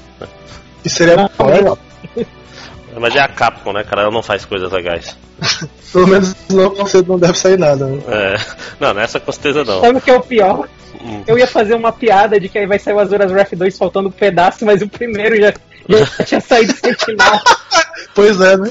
[0.82, 1.78] Que seria Não, bom, legal.
[2.96, 4.02] Mas é a Capcom, né, cara?
[4.02, 5.16] Ela não faz coisas legais.
[5.92, 6.72] Pelo menos não,
[7.06, 7.86] não deve sair nada.
[7.86, 8.02] Né?
[8.08, 8.36] É,
[8.78, 9.80] não, nessa com certeza não.
[9.80, 10.68] Sabe o que é o pior?
[11.02, 11.22] Hum.
[11.26, 14.08] Eu ia fazer uma piada de que aí vai sair o Azuras Wrath 2 faltando
[14.08, 15.52] um pedaço, mas o primeiro já,
[15.88, 17.40] já tinha saído sem final.
[18.14, 18.70] Pois é, né?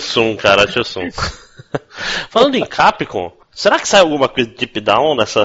[0.00, 1.10] Soon, cara, soon.
[2.30, 5.44] Falando em Capcom, será que sai alguma coisa de Deep Down nessa.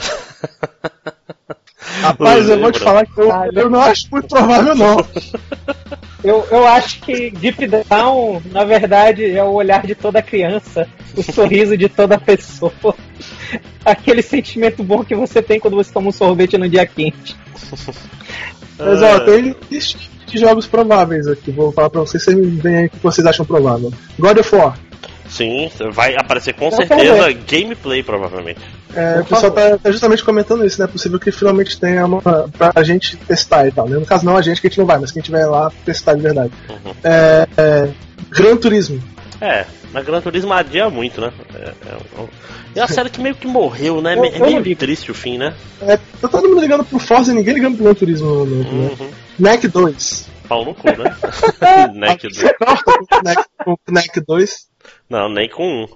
[2.02, 4.98] Rapaz, eu vou te falar que eu, Ah, eu não acho muito provável, não.
[6.24, 11.24] Eu, eu acho que Deep Down, na verdade, é o olhar de toda criança, o
[11.24, 12.74] sorriso de toda pessoa.
[13.86, 17.36] Aquele sentimento bom que você tem quando você toma um sorvete no dia quente.
[18.78, 19.56] Mas ó, tem
[20.28, 21.52] de jogos prováveis aqui.
[21.52, 23.92] Vou falar pra vocês, vocês me veem aí o que vocês acham provável.
[24.20, 24.78] God of War.
[25.30, 28.62] Sim, vai aparecer com Eu certeza gameplay, provavelmente.
[28.96, 30.86] É, o pessoal tá, tá justamente comentando isso, né?
[30.86, 33.90] É possível que finalmente tenha uma pra gente testar e tal.
[33.90, 33.98] Né?
[33.98, 36.16] No caso, não a gente, que a gente não vai, mas quem tiver lá testar
[36.16, 36.52] de verdade.
[36.70, 36.94] Uhum.
[37.04, 37.90] É, é,
[38.30, 39.02] Gran Turismo.
[39.40, 41.32] É, mas Gran Turismo adia muito, né?
[41.54, 41.98] É, é,
[42.76, 44.14] é uma série que meio que morreu, né?
[44.14, 44.80] É não meio ligo.
[44.80, 45.54] triste o fim, né?
[45.82, 48.28] É, tá todo mundo ligando pro Forza e ninguém ligando pro Gran Turismo.
[48.28, 48.92] No, no, no.
[48.92, 49.12] Uhum.
[49.40, 50.30] NEC 2.
[50.48, 51.16] Pau no cu, né?
[51.62, 52.28] Não, NEC,
[53.66, 54.68] o NEC 2.
[55.10, 55.88] Não, nem com um.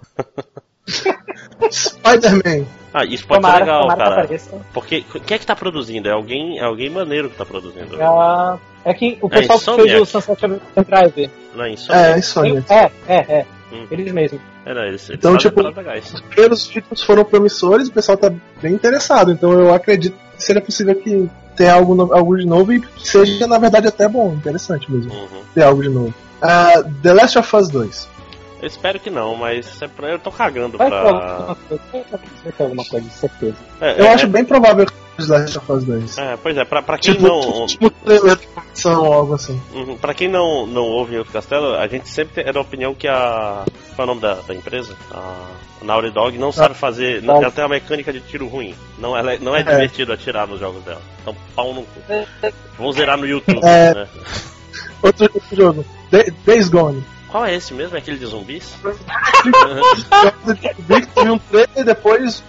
[1.72, 2.66] Spider-Man.
[2.94, 4.66] Ah, isso pode ser Tomara, legal, tomara que cara.
[4.74, 6.10] Porque quem é que tá produzindo?
[6.10, 8.02] É alguém, é alguém maneiro que tá produzindo.
[8.02, 9.90] Ah, é que o pessoal que Insomniac.
[9.92, 11.32] fez o Sunset Overdrive.
[11.56, 11.92] Não é isso?
[11.92, 12.72] É, Insomniac.
[12.74, 13.46] É, é, é.
[13.72, 13.86] Hum.
[13.90, 14.42] Eles mesmos.
[14.66, 15.62] Era eles, eles Então, tipo-.
[15.62, 19.32] Os primeiros títulos foram promissores, o pessoal tá bem interessado.
[19.32, 23.08] Então eu acredito que seja possível que tenha algo, no- algo de novo e que
[23.08, 25.42] seja, na verdade, até bom, interessante mesmo Uhum.
[25.54, 26.14] ter algo de novo.
[26.42, 28.08] Ah, The Last of Us 2.
[28.62, 31.56] Eu espero que não, mas é pra- eu tô cagando Vai pra.
[32.44, 33.56] vai ter alguma coisa, de certeza.
[33.80, 34.86] É, Eu é, acho bem provável
[35.28, 36.18] Last of Us 2.
[36.18, 37.66] é, pois é, pra, pra quem Tipo, não.
[37.66, 39.62] tipo trailer de produção ou algo assim.
[39.74, 42.62] Uhum, Pra quem não, não ouve em outro castelo, a gente sempre tem- é da
[42.62, 43.64] opinião que a.
[43.96, 44.96] Qual é o nome da, da empresa?
[45.12, 45.48] A
[45.84, 47.22] Naughty Dog não sabe fazer.
[47.22, 48.74] não- ela tem uma mecânica de tiro ruim.
[48.98, 49.64] Não, ela é- não é É.
[49.64, 51.02] divertido atirar nos jogos dela.
[51.22, 52.00] Então, pau no cu.
[52.78, 53.94] Vamos zerar no YouTube, É.
[53.94, 54.08] né?
[55.04, 55.86] Outro, outro jogo.
[56.46, 57.04] Days Gone.
[57.28, 57.96] Qual é esse mesmo?
[57.96, 58.74] É aquele de zumbis?
[60.62, 62.44] Que teve um trailer e depois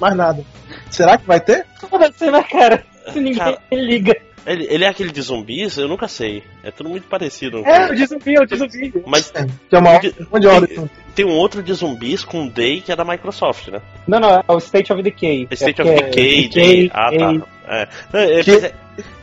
[0.00, 0.44] mais nada.
[0.90, 1.66] Será que vai ter?
[1.88, 2.84] Foda-se, né, cara?
[3.12, 3.58] Se ninguém Cara.
[3.72, 4.16] liga.
[4.46, 5.76] Ele, ele é aquele de zumbis?
[5.76, 6.42] Eu nunca sei.
[6.64, 7.58] É tudo muito parecido.
[7.66, 8.94] É, o de zumbi, é o de zumbi.
[9.06, 10.90] Mas É, é uma De- uma de ordem.
[11.14, 13.82] tem um outro de zumbis com Day que é da Microsoft, né?
[14.06, 15.46] Não, não, é o State of Decay.
[15.50, 16.44] State é of Decay.
[16.44, 16.90] é Day.
[16.94, 17.46] Ah, Decay, tá.
[17.68, 17.88] É.
[18.14, 18.74] É, é, Que- é.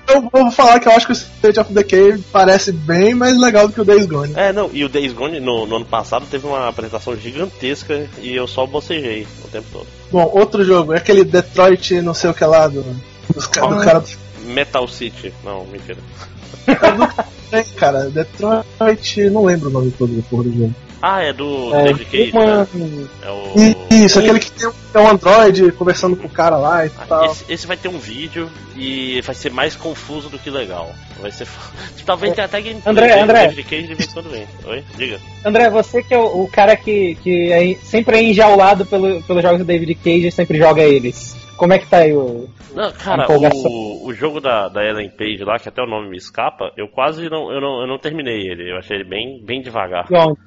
[0.07, 3.67] Eu vou falar que eu acho que o State of Decay parece bem mais legal
[3.67, 4.33] do que o Days Gone.
[4.35, 8.35] É, não, e o Days Gone no, no ano passado teve uma apresentação gigantesca e
[8.35, 9.87] eu só bocejei o tempo todo.
[10.11, 12.83] Bom, outro jogo, é aquele Detroit não sei o que lá do,
[13.33, 14.03] dos do cara
[14.45, 15.33] Metal City.
[15.43, 15.97] Não, mentira.
[17.51, 20.75] É, cara, Detroit, não lembro o nome todo do jogo.
[21.07, 22.67] Ah, é do É, David Cage, uma- né?
[23.21, 23.95] É o.
[24.05, 27.05] Isso, aquele que tem um, é um Android conversando com o cara lá e Ah,
[27.07, 27.25] tal.
[27.25, 30.89] Esse, esse vai ter um vídeo e vai ser mais confuso do que legal.
[31.21, 31.47] Vai ser.
[32.07, 32.91] Talvez tenha até gameplay.
[32.91, 33.47] André, André.
[33.47, 34.47] David Cage de vez em quando vem.
[34.65, 34.83] Oi?
[34.97, 35.19] Diga.
[35.45, 39.43] André, você que é o, o cara que, que é- sempre é enjaulado pelo, pelos
[39.43, 41.35] jogos do David Cage e sempre joga eles.
[41.55, 42.49] Como é que tá aí o.
[42.73, 46.17] Não, cara, o, o jogo da, da Ellen Page lá, que até o nome me
[46.17, 48.69] escapa, eu quase não, eu não, eu não terminei ele.
[48.69, 50.05] Eu achei ele bem, bem devagar.
[50.09, 50.37] Bom, Ah, o-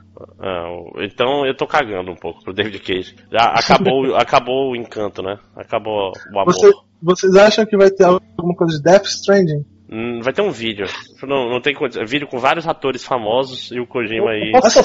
[1.01, 3.15] então eu tô cagando um pouco pro David Cage.
[3.31, 5.39] Já acabou, acabou o encanto, né?
[5.57, 6.47] Acabou o amor.
[6.53, 9.65] Você- vocês acham que vai ter alguma coisa de Death Stranding?
[9.91, 10.85] Hum, Vai ter um vídeo.
[11.23, 12.05] Não, não tem coisa.
[12.05, 14.51] Vídeo com vários atores famosos e o Kojima aí.
[14.53, 14.83] Posso,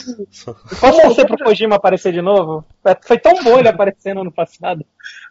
[0.80, 2.64] posso torcer pro Kojima aparecer de novo?
[2.86, 4.86] É, Foi tão bom ele aparecendo ano passado.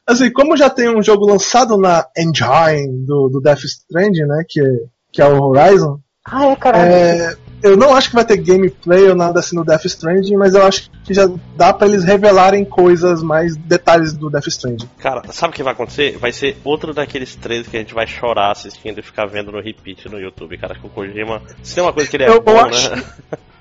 [0.06, 4.60] Assim, como já tem um jogo lançado na engine do, do Death Stranding, né, que
[4.60, 4.64] é,
[5.12, 6.92] que é o Horizon, Ah, é, caralho.
[6.92, 10.54] é, eu não acho que vai ter gameplay ou nada assim no Death Stranding, mas
[10.54, 14.88] eu acho que já dá pra eles revelarem coisas, mais detalhes do Death Stranding.
[14.98, 16.16] Cara, sabe o que vai acontecer?
[16.18, 19.60] Vai ser outro daqueles trailers que a gente vai chorar assistindo e ficar vendo no
[19.60, 20.74] repeat no YouTube, cara.
[20.74, 21.42] Que o Kojima.
[21.62, 23.02] Se tem uma coisa que ele é Eu bom, acho- né?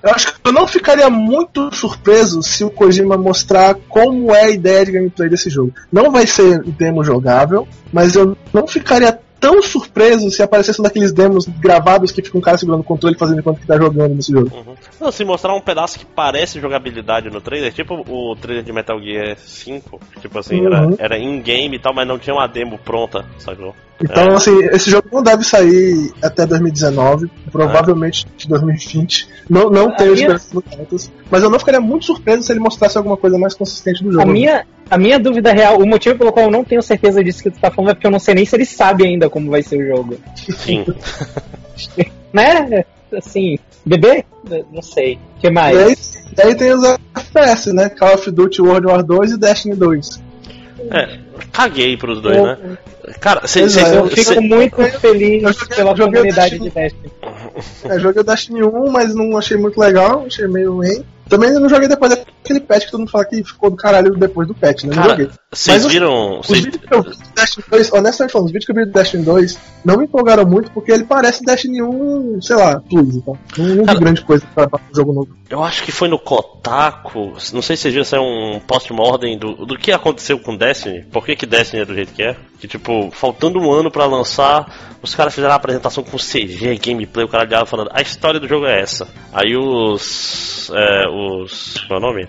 [0.04, 4.50] Eu acho que eu não ficaria muito surpreso se o Kojima mostrar como é a
[4.50, 5.74] ideia de gameplay desse jogo.
[5.92, 11.12] Não vai ser demo jogável, mas eu não ficaria tão surpreso se aparecesse um daqueles
[11.12, 14.32] demos gravados que fica um cara segurando o controle fazendo enquanto que tá jogando nesse
[14.32, 14.56] jogo.
[14.56, 14.76] Uhum.
[15.02, 19.02] Não, se mostrar um pedaço que parece jogabilidade no trailer, tipo o trailer de Metal
[19.02, 20.68] Gear 5, tipo assim, Uhum.
[20.68, 23.76] era, era in-game e tal, mas não tinha uma demo pronta, sacou?
[24.04, 24.34] Então, É.
[24.36, 29.28] assim, esse jogo não deve sair até 2019, provavelmente de 2020.
[29.50, 32.52] Não, não A tenho minha- esperanças muito altas, mas eu não ficaria muito surpreso se
[32.52, 34.24] ele mostrasse alguma coisa mais consistente do jogo.
[34.24, 37.44] A minha, a minha dúvida real, o motivo pelo qual eu não tenho certeza disso
[37.44, 39.52] que tu tá falando é porque eu não sei nem se ele sabe ainda como
[39.52, 40.18] vai ser o jogo.
[40.36, 40.86] Sim.
[42.34, 42.86] Né?
[43.18, 44.24] Assim, bebê?
[44.72, 45.20] Não sei.
[45.38, 45.78] O que E mais?
[45.78, 45.96] aí,
[46.38, 46.82] e aí tem os
[47.16, 47.90] FPS, né?
[47.90, 50.22] Call of Duty World War 2 e Destiny 2.
[50.90, 51.20] É,
[51.52, 52.58] caguei pros dois, Eu- né?
[53.20, 56.60] Cara, cê, Pois cê, é, Eu fico cê- muito feliz eu joguei- pela eu comunidade
[56.60, 57.12] de Destiny.
[57.86, 61.04] É, joguei o Destiny 1, mas não achei muito legal, achei meio ruim.
[61.28, 62.14] Também não joguei depois
[62.54, 64.96] daquele patch que todo mundo fala que ficou do caralho depois do patch, né?
[64.96, 65.16] Cara,
[65.52, 66.40] vocês Mas os- viram.
[66.40, 68.86] Os vídeos que eu vi do Destiny 2, honestamente falando, os vídeos que eu vi
[68.86, 73.16] do Destiny 2 não me empolgaram muito porque ele parece Destiny 1, sei lá, plus
[73.16, 73.38] e tal.
[73.58, 75.36] Não, não Cara- grande coisa pra, pra um jogo novo.
[75.50, 77.34] eu acho que foi no Kotaku.
[77.54, 81.04] Não sei se vocês viram saiu um post-mortem do, do que aconteceu com Destiny.
[81.12, 82.36] Por que, que Destiny é do jeito que é?
[82.60, 87.26] Que tipo, faltando um ano pra lançar, os caras fizeram a apresentação com CG, gameplay,
[87.26, 89.08] o cara de falando, a história do jogo é essa.
[89.34, 90.72] Aí os.
[90.74, 91.84] É, os.
[91.88, 92.28] Qual é o nome?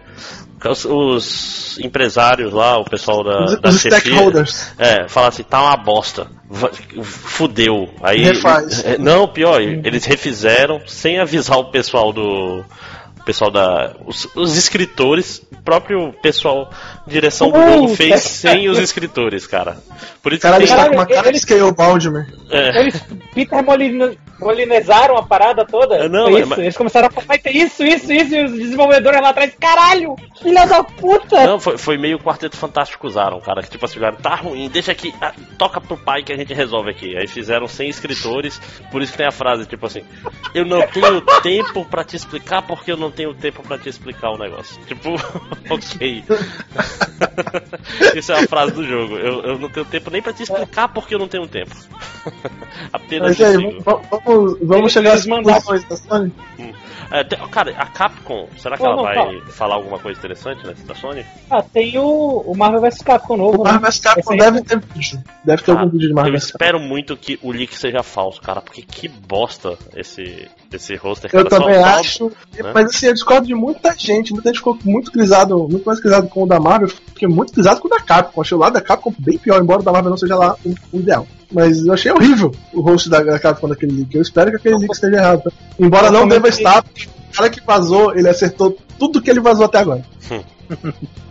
[0.65, 4.73] Os, os empresários lá, o pessoal da, Os, da os chefia, stakeholders.
[4.79, 6.29] É, fala assim, tá uma bosta.
[7.03, 7.89] Fudeu.
[8.03, 8.23] Aí.
[8.23, 8.85] Refaz.
[8.85, 12.65] é, Não, pior, eles refizeram sem avisar o pessoal do.
[13.21, 13.97] o pessoal da.
[14.07, 16.71] Os, os escritores, o próprio pessoal,
[17.07, 19.77] direção do jogo, fez sem os escritores, cara.
[20.23, 22.33] Por isso Caralho, que tem, com uma cara de eles- Scale Baldimer.
[22.51, 25.97] é, Eles Peter Molina, molinezaram a parada toda.
[25.97, 26.49] É, não, isso.
[26.49, 30.65] mas- Eles começaram a falar, isso, isso, isso, e os desenvolvedores lá atrás, caralho, filha
[30.67, 31.47] da puta!
[31.47, 33.63] Não, foi, foi meio Quarteto Fantástico usaram, cara.
[33.63, 36.53] Que tipo assim, cara, tá ruim, deixa aqui, ah, toca pro pai que a gente
[36.55, 37.17] resolve aqui.
[37.17, 38.61] Aí fizeram sem escritores,
[38.91, 40.03] por isso que tem a frase, tipo assim,
[40.55, 44.31] eu não tenho tempo pra te explicar porque eu não tenho tempo pra te explicar
[44.31, 44.81] o negócio.
[44.87, 45.11] Tipo,
[45.71, 46.25] ok.
[48.15, 49.17] isso é a frase do jogo.
[49.17, 51.75] Eu, eu não tenho tempo nem pra te explicar porque eu não tenho tempo.
[52.93, 56.33] Apenas Mas aí, vamos, vamos, chegar às conclusões da Sony?
[57.11, 59.41] É, tem- cara, a Capcom, será que Não, ela não, vai calma.
[59.51, 61.27] falar alguma coisa interessante nessa da Sony?
[61.51, 63.61] Ah, tem o, o Marvel vs Capcom novo.
[63.61, 63.73] O né?
[63.73, 65.23] Marvel vs Capcom aí- deve ter vídeo.
[65.45, 68.41] Deve ter Cara, algum vídeo de Marvel eu espero muito que o leak seja falso,
[68.41, 72.27] cara, porque que bosta esse, esse roster, Eu também acho.
[72.27, 72.73] né?
[72.75, 74.33] Mas assim, eu discordo de muita gente.
[74.33, 76.89] Muita gente ficou muito grisado, muito mais grisado com o da Marvel.
[76.89, 78.41] eu Fiquei muito grisado com o da Capcom.
[78.41, 80.75] Achei o lado da Capcom bem pior, embora o da Marvel não seja lá o,
[80.93, 81.27] o ideal.
[81.51, 84.15] Mas eu achei horrível o host da, da Capcom naquele leak.
[84.15, 85.43] Eu espero que aquele leak esteja errado.
[85.43, 85.51] tá?
[85.79, 89.41] Embora Eu não deva estar, porque o cara que vazou, ele acertou tudo que ele
[89.41, 90.05] vazou até agora.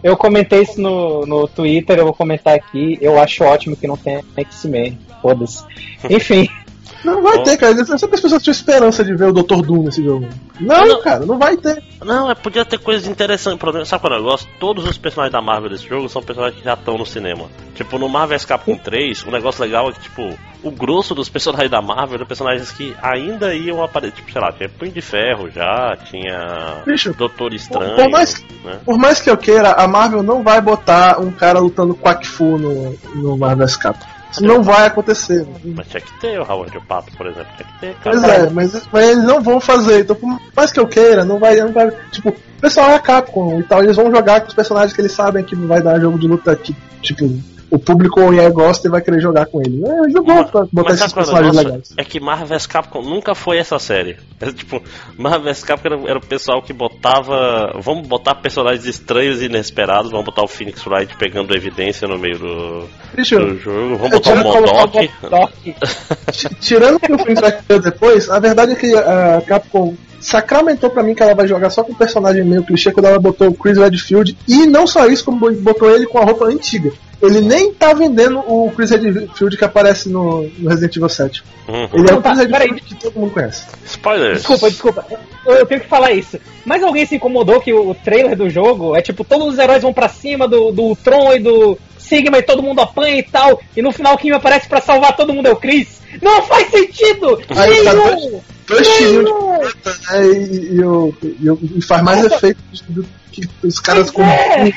[0.04, 2.97] Eu comentei isso no, no Twitter, eu vou comentar aqui.
[3.01, 4.99] Eu acho ótimo que não tenha X-Men.
[5.21, 5.63] Foda-se.
[6.10, 6.47] Enfim,
[7.04, 7.44] Não vai Bom.
[7.44, 7.74] ter, cara.
[7.86, 9.62] Sempre as pessoas tinham esperança de ver o Dr.
[9.66, 10.28] Doom nesse jogo.
[10.60, 11.02] Não, Não.
[11.02, 11.82] cara, não vai ter.
[12.04, 13.60] Não, é, podia ter coisas interessantes.
[13.60, 14.48] Problema, sabe qual é o negócio?
[14.60, 17.46] Todos os personagens da Marvel desse jogo são personagens que já estão no cinema.
[17.76, 21.72] Tipo, no Marvel Capcom 3, o negócio legal é que, tipo, o grosso dos personagens
[21.72, 24.16] da Marvel eram personagens que ainda iam aparecer.
[24.16, 27.96] Tipo, sei lá, tinha Punho de Ferro já, tinha Bicho, Doutor Estranho.
[27.96, 28.80] por mais- né?
[28.86, 32.58] Por mais que eu queira, a Marvel não vai botar um cara lutando Quack Fu
[32.58, 34.08] no, no Marvel Capcom.
[34.32, 35.46] Isso não vai acontecer.
[35.63, 37.52] Mas tinha que ter o Howard o Pato, por exemplo.
[37.58, 38.17] Tinha que ter, cara.
[38.17, 40.02] Pois é, mas, mas eles não vão fazer.
[40.02, 41.58] Então, por mais que eu queira, não vai.
[41.58, 43.84] Não vai tipo, o pessoal é a Capcom e tal.
[43.84, 46.56] Eles vão jogar com os personagens que eles sabem que vai dar jogo de luta
[46.56, 46.80] tipo,
[47.72, 49.82] o público é gosta e vai querer jogar com ele.
[49.86, 51.72] É, eles não vão botar Mas esses é personagens negócio?
[51.72, 51.94] legais.
[51.96, 54.18] É que Marvel vs Capcom nunca foi essa série.
[54.42, 54.84] É, tipo,
[55.18, 57.80] Marvel vs Capcom era, era o pessoal que botava.
[57.80, 60.12] Vamos botar personagens estranhos e inesperados.
[60.12, 63.96] Vamos botar o Phoenix Wright pegando evidência no meio do, Bicho, do jogo.
[63.96, 65.10] Vamos botar o Modok.
[66.60, 71.14] Tirando que o vai ter depois, a verdade é que a Capcom sacramentou pra mim
[71.14, 73.78] que ela vai jogar só com um personagem meio clichê quando ela botou o Chris
[73.78, 76.92] Redfield e não só isso, como botou ele com a roupa antiga.
[77.22, 81.44] Ele nem tá vendendo o Chris Redfield que aparece no, no Resident Evil 7.
[81.68, 81.90] Uhum.
[81.94, 82.38] Ele é o Chris.
[82.38, 83.68] Redfield que todo mundo conhece.
[83.86, 84.38] Spoilers.
[84.38, 85.06] Desculpa, desculpa.
[85.46, 86.40] Eu, eu tenho que falar isso.
[86.66, 89.84] Mas alguém se incomodou que o, o trailer do jogo é tipo, todos os heróis
[89.84, 93.62] vão pra cima do, do Tron e do Sigma e todo mundo apanha e tal.
[93.76, 96.02] E no final quem aparece pra salvar todo mundo é o Chris.
[96.22, 97.42] Não faz sentido!
[97.56, 98.42] Aí tá Nenhum!
[98.68, 99.72] Dois tirinhos de né?
[100.24, 102.60] E, e, e e faz mais efeito
[102.90, 104.24] do que os caras com.
[104.24, 104.72] é.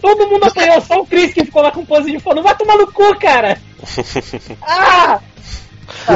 [0.00, 2.18] Todo mundo apanhou, só o Chris que ficou lá com pose de.
[2.24, 3.58] Não vai tomar no cu, cara!
[4.62, 5.20] Ah!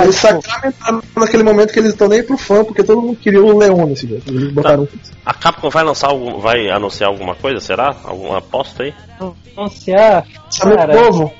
[0.02, 3.56] Eles sacramentaram naquele momento que eles estão nem pro fã, porque todo mundo queria o
[3.58, 4.22] Leon nesse jogo.
[4.26, 4.88] Eles botaram.
[5.24, 7.94] A Capcom vai lançar algum, vai anunciar alguma coisa, será?
[8.04, 8.94] Alguma aposta aí?
[9.56, 10.24] Anunciar.
[10.50, 11.32] Sabe Cara, o povo?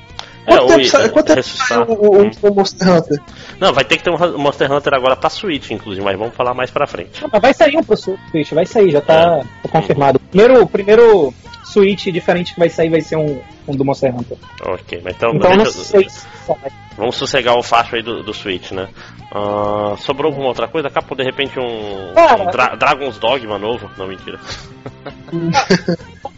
[0.45, 1.67] É, Quanto o- tempo, sa- quanto tempo ressuscitar.
[1.67, 2.31] saiu o, o, Hum.
[2.41, 3.19] o Monster Hunter?
[3.59, 6.53] Não, vai ter que ter um Monster Hunter agora pra Switch, inclusive, mas vamos falar
[6.55, 7.21] mais pra frente.
[7.21, 10.19] Não, mas vai sair um pro Switch, vai sair, já tá, tá confirmado.
[10.31, 11.31] Primeiro, primeiro
[11.63, 14.37] Switch diferente que vai sair vai ser um, um do Monster Hunter.
[14.65, 16.71] Ok, mas então, Então eu não deixa- sei se sai.
[16.97, 18.87] vamos sossegar o facho aí do, do Switch, né?
[19.33, 20.89] Ah, sobrou alguma outra coisa?
[20.89, 22.43] Capcom, de repente, um, Cara.
[22.43, 23.89] um Dra- Dragon's Dogma novo?
[23.97, 24.39] Não, mentira.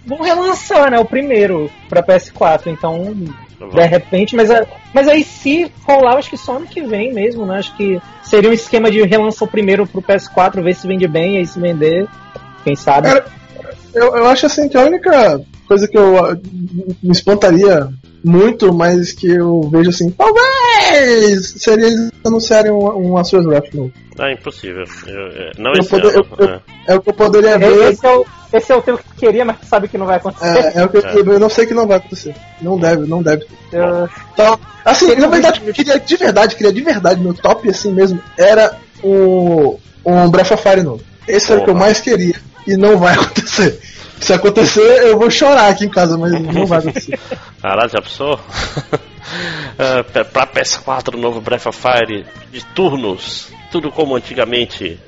[0.06, 1.00] Vão relançar, né?
[1.00, 3.76] O primeiro pra PS4, então de Vamos.
[3.86, 7.46] repente, mas, a- mas aí se rolar, eu acho que só ano que vem mesmo,
[7.46, 7.60] né?
[7.60, 11.38] Acho que seria um esquema de relançar o primeiro pro PS4, ver se vende bem,
[11.38, 12.06] aí se vender,
[12.64, 13.08] quem sabe.
[13.08, 13.26] Cara,
[13.94, 16.38] Eu, eu acho assim que a única coisa que eu ah,
[17.02, 17.90] me espantaria
[18.24, 23.92] muito, mas que eu vejo assim, talvez seria eles anunciarem um, um Asura's Wrath novo.
[24.18, 24.86] Ah, impossível.
[25.08, 26.26] Eu- é, não Eu poder- ano.
[26.38, 26.60] eu- é.
[26.88, 27.92] É o que eu poderia ver.
[27.92, 30.18] Esse é, o, esse é o teu que queria, mas tu sabe que não vai
[30.18, 30.46] acontecer.
[30.46, 31.04] É, é o que eu,
[31.34, 32.36] eu não sei que não vai acontecer.
[32.62, 33.46] Não deve, não deve.
[33.72, 37.92] Eu- Então, assim, na verdade, eu queria de verdade, queria de verdade, meu top assim
[37.92, 41.02] mesmo, era o um Breath of Fire novo.
[41.28, 41.86] Esse era o que eu Porra.
[41.88, 42.36] mais queria.
[42.68, 43.80] E não vai acontecer.
[44.20, 47.20] Se acontecer, eu vou chorar aqui em casa, mas não vai acontecer.
[47.62, 48.40] Caralho, já pensou?
[50.12, 55.00] Pra- pra PS4, novo Breath of Fire de turnos, tudo como antigamente,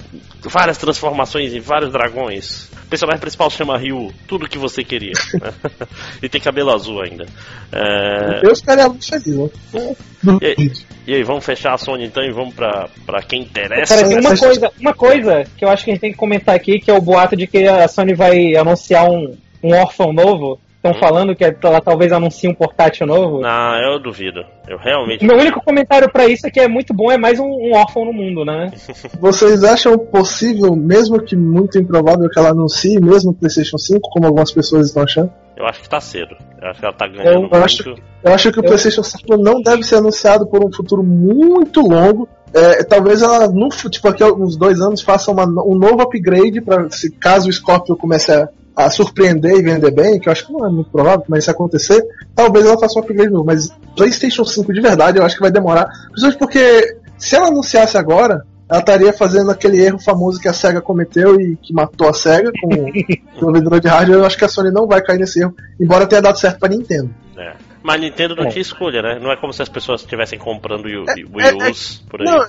[0.41, 5.13] várias transformações em vários dragões, O personagem principal se chama Ryu, tudo que você queria.
[5.41, 5.51] né?
[6.21, 7.25] e tem cabelo azul ainda.
[7.71, 8.41] É,
[8.87, 10.07] muito feliz.
[10.23, 10.37] né?
[10.41, 13.95] E, e aí, vamos fechar a Sony então e vamos pra, pra quem interessa.
[13.95, 16.55] Cara, tem uma coisa, uma coisa que eu acho que a gente tem que comentar
[16.55, 20.59] aqui, que é o boato de que a Sony vai anunciar um, um órfão novo.
[20.85, 20.99] Estão Hum.
[20.99, 23.41] falando que ela talvez anuncie um portátil novo.
[23.41, 24.41] Não, eu duvido.
[24.67, 25.25] Eu realmente.
[25.25, 28.05] Meu único comentário pra isso é que é muito bom, é mais um, um órfão
[28.05, 28.71] no mundo, né?
[29.19, 34.27] Vocês acham possível, mesmo que muito improvável, que ela anuncie mesmo o PlayStation 5, como
[34.27, 35.31] algumas pessoas estão achando?
[35.57, 36.35] Eu acho que tá cedo.
[36.61, 38.01] Eu acho que ela tá ganhando Eu acho muito.
[38.23, 41.79] Eu acho que o Eu- PlayStation 5 não deve ser anunciado por um futuro muito
[41.81, 42.27] longo.
[42.53, 46.89] É, talvez ela, no, tipo, aqui uns dois anos, faça uma- um novo upgrade para
[46.89, 50.53] se caso o Scorpio comece a, a surpreender e vender bem, que eu acho que
[50.53, 52.03] não é muito provável, mas se acontecer,
[52.35, 53.45] talvez ela faça um upgrade novo.
[53.45, 55.87] Mas PlayStation 5 de verdade, eu acho que vai demorar.
[56.09, 60.81] Principalmente porque se ela anunciasse agora, ela estaria fazendo aquele erro famoso que a SEGA
[60.81, 62.67] cometeu e que matou a SEGA com
[63.47, 64.19] o vendedor de hardware.
[64.19, 66.69] Eu acho que a Sony não vai cair nesse erro, embora tenha dado certo para
[66.69, 67.09] Nintendo.
[67.37, 67.53] É.
[67.85, 68.49] Mas Nintendo não É.
[68.49, 69.19] tinha escolha, né?
[69.21, 72.25] Não é como se as pessoas estivessem comprando Wii É, Wii é, U's por aí.
[72.25, 72.47] Não, é,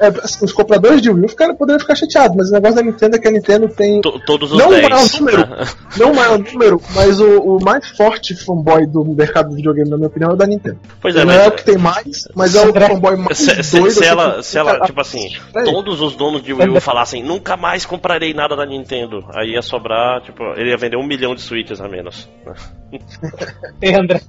[0.00, 2.82] é, assim, os compradores de Wii U ficaram, poderiam ficar chateados, mas o negócio da
[2.82, 4.88] Nintendo é que a Nintendo tem To- todos os Não, 10.
[4.88, 5.48] não, número.
[5.98, 9.96] não o maior número, mas o, o mais forte fanboy do mercado do videogame, na
[9.96, 10.78] minha opinião, é o da Nintendo.
[11.00, 13.80] Pois é, não é o que tem mais, mas é o fanboy mais Se, se-
[13.80, 13.90] doido.
[13.92, 15.64] se ela, que- se ela, cara, tipo assim, é.
[15.64, 19.62] todos os donos de Wii U falassem nunca mais comprarei nada da Nintendo, aí ia
[19.62, 22.28] sobrar, tipo, ele ia vender um milhão de Switches a menos.
[22.46, 22.54] né?
[23.98, 24.20] André,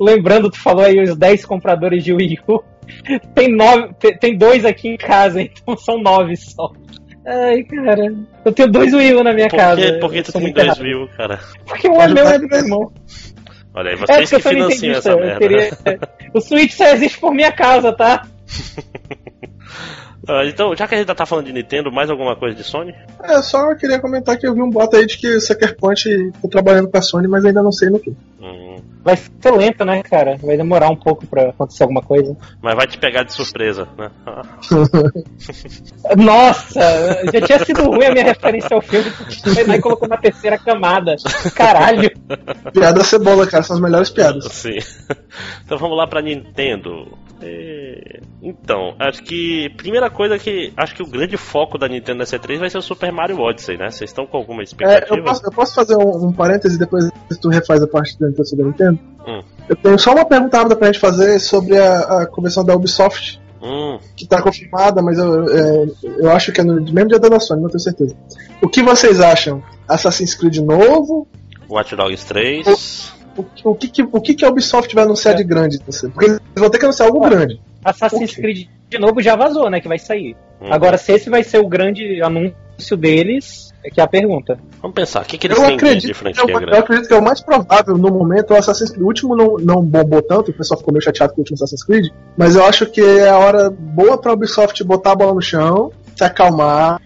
[0.00, 2.62] lembrando, tu falou aí os 10 compradores de Wii U.
[3.34, 6.70] Tem, nove, tem- dois aqui em casa, então são nove só.
[7.24, 8.12] Ai, cara.
[8.44, 9.80] Eu tenho dois Wii U na minha Por casa.
[9.80, 10.80] que, por que tu tem dois errado.
[10.82, 11.38] Wii U, cara?
[11.64, 12.92] Porque um é meu e é do meu irmão.
[13.74, 15.38] Olha aí, É, vocês porque eu que financiam essa Eu merda.
[15.38, 15.70] queria...
[16.34, 18.26] O Switch só existe por minha casa, tá?
[20.28, 22.94] Ah, então, já que a gente tá falando de Nintendo, mais alguma coisa de Sony?
[23.22, 25.76] É, só eu queria comentar que eu vi um boato aí de que o Sucker
[25.76, 26.08] Punch
[26.40, 28.10] tá trabalhando com a Sony, mas ainda não sei no que.
[28.40, 30.36] Hum, Vai ser lento, né, cara?
[30.40, 32.36] Vai demorar um pouco pra acontecer alguma coisa.
[32.62, 34.10] mas vai te pegar de surpresa, né?
[36.16, 36.80] Nossa,
[37.32, 40.56] já tinha sido ruim a minha referência ao filme, porque o Senai colocou na terceira
[40.58, 41.16] camada.
[41.54, 42.10] Caralho.
[42.72, 44.44] Piada cebola, cara, são as melhores piadas.
[44.52, 44.78] Sim.
[45.64, 47.16] Então vamos lá pra Nintendo.
[47.42, 49.68] É, Então, acho que.
[49.76, 50.72] Primeira coisa que.
[50.76, 53.76] Acho que o grande foco da Nintendo nessa E3 vai ser o Super Mario Odyssey,
[53.76, 53.90] né?
[53.90, 55.16] Vocês estão com alguma É, expectativa?
[55.16, 57.08] eu, posso, eu posso fazer um, um parêntese depois
[57.40, 58.98] tu refaz a parte da Nintendo sobre a Nintendo?
[59.26, 59.42] Hum.
[59.68, 63.40] Eu tenho só uma pergunta rápida pra gente fazer sobre a, a convenção da Ubisoft,
[63.64, 65.86] Hum, que tá confirmada, mas eu, é,
[66.18, 68.16] eu acho que é no mesmo dia da Sony, não tenho certeza.
[68.60, 69.62] O que vocês acham?
[69.88, 71.28] Assassin's Creed novo?
[71.70, 72.66] Watch Dogs 3.
[72.66, 72.76] O,
[73.32, 75.78] que- o, que, que, o que, que a Ubisoft vai anunciar de grande?
[75.86, 76.08] Você?
[76.08, 77.60] Porque eles vão ter que anunciar algo grande.
[77.84, 79.80] Assassin's Creed de novo já vazou, né?
[79.80, 80.36] Que vai sair.
[80.60, 80.68] Hum.
[80.70, 84.58] Agora, se esse vai ser o grande anúncio deles, é que é a pergunta.
[84.80, 86.76] Vamos pensar, o que, que eles Eu têm de- de acredito, franquia eu, eu grande?
[86.78, 88.52] acredito que é o mais provável no momento.
[88.52, 91.40] O Assassin's Creed, o último não, não bombou tanto, o pessoal ficou meio chateado com
[91.40, 95.12] o último Assassin's Creed, mas eu acho que é a hora boa pra Ubisoft botar
[95.12, 97.00] a bola no chão, se acalmar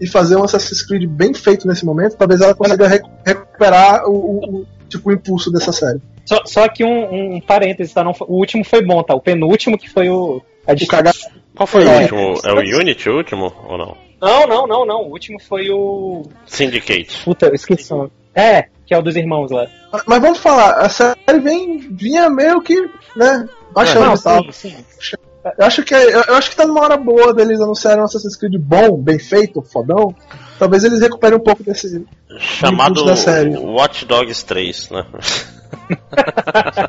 [0.00, 2.16] e fazer um Assassin's Creed bem feito nesse momento.
[2.16, 4.66] Talvez ela consiga recu- recuperar o, o- o-
[4.98, 6.00] tipo, o impulso dessa série.
[6.24, 8.02] Só, só que um, um parênteses, tá?
[8.04, 9.14] Não o último foi bom, tá?
[9.14, 10.40] O penúltimo que foi o.
[10.66, 11.12] A O cagar
[11.56, 12.02] Qual foi o É.
[12.02, 12.34] último?
[12.44, 13.96] É o Unity o último ou não?
[14.20, 15.02] Não, não, não, não.
[15.02, 16.22] O último foi o.
[16.46, 17.24] Syndicate.
[17.24, 18.12] Puta, eu esqueci o nome.
[18.34, 19.66] É, que é o dos irmãos lá.
[20.06, 22.74] Mas vamos falar, a série vem, vinha meio que,
[23.16, 24.52] né, baixando Não, e tal.
[24.52, 25.16] sim, sim.
[25.58, 28.36] Eu acho que eu, eu acho que tá numa hora boa deles anunciarem um Assassin's
[28.36, 30.14] Creed bom, bem feito, fodão.
[30.62, 32.06] Talvez eles recuperem um pouco desse.
[32.38, 33.56] Chamado da série.
[33.56, 35.04] Watch Dogs 3, né?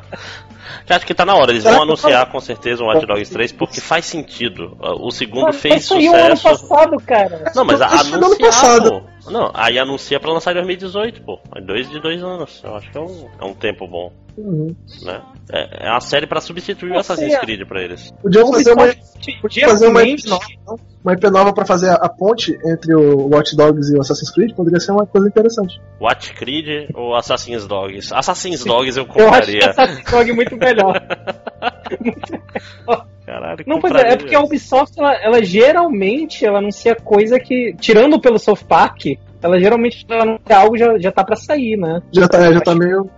[0.86, 3.32] Já acho que tá na hora, eles Será vão anunciar com certeza um Watch Dogs
[3.32, 4.78] 3 porque faz sentido.
[5.00, 6.68] O segundo Mas fez saiu ano sucesso.
[6.68, 7.52] passado, cara.
[7.56, 9.04] Não, mas ano anunciar, passado.
[9.26, 11.40] Não, aí anuncia pra lançar em 2018, pô.
[11.56, 12.62] É dois de dois anos.
[12.64, 14.76] Eu acho que é um, é um tempo bom, Uhum.
[15.04, 15.22] né?
[15.52, 18.12] É, é uma série pra substituir o Assassin's sei, Creed pra eles.
[18.22, 20.76] Podia fazer uma, Ubisoft, fazer uma IP nova, não?
[21.04, 24.32] uma IP nova pra fazer a, a ponte entre o Watch Dogs e o Assassin's
[24.32, 24.56] Creed.
[24.56, 25.80] Poderia ser uma coisa interessante.
[26.00, 28.14] Watch Creed ou Assassin's Dogs?
[28.14, 29.70] Assassin's Dogs eu Eu acho compraria.
[29.70, 30.94] Assassin's Creed é muito melhor.
[33.26, 34.14] Caralho, Não, pois é, compraria.
[34.14, 39.06] é porque a Ubisoft, ela, ela geralmente ela anuncia coisa que, tirando pelo South Park,
[39.44, 42.02] ela geralmente ela anuncia algo já, já tá pra sair, né?
[42.12, 43.10] Já tá, é, já tá meio.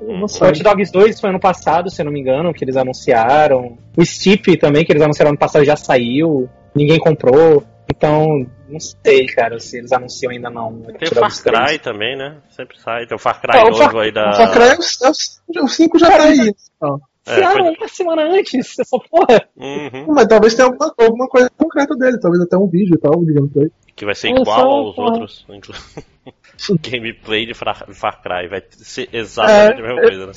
[0.42, 3.78] Watch Dogs 2 foi ano passado, se eu não me engano, que eles anunciaram.
[3.98, 6.50] O Steep também, que eles anunciaram ano passado, já saiu.
[6.76, 7.64] Ninguém comprou.
[7.90, 10.74] Então, não sei, cara, se eles anunciam ainda não.
[10.98, 11.66] Tem o Far Dogs 3.
[11.70, 12.38] Cry também, né?
[12.50, 13.06] Sempre sai.
[13.06, 14.32] Tem o Far Cry Ah, o novo Far- aí da.
[14.32, 14.74] O Far Cry, é
[15.10, 16.52] o- é o 5 já tá aí.
[16.82, 16.98] Ó.
[17.28, 19.48] Anunciaram foi- uma semana antes, essa porra.
[19.58, 20.06] Uhum.
[20.14, 23.56] Mas talvez tenha alguma, alguma coisa concreta dele, talvez até um vídeo e tal, digamos
[23.58, 23.70] aí.
[23.96, 25.12] Que vai ser igual só, aos porra.
[25.12, 25.46] outros.
[25.50, 25.74] inclu-
[26.82, 28.48] Gameplay de Far, Far Cry.
[28.48, 30.34] Vai ser exatamente a mesma É, coisa, né?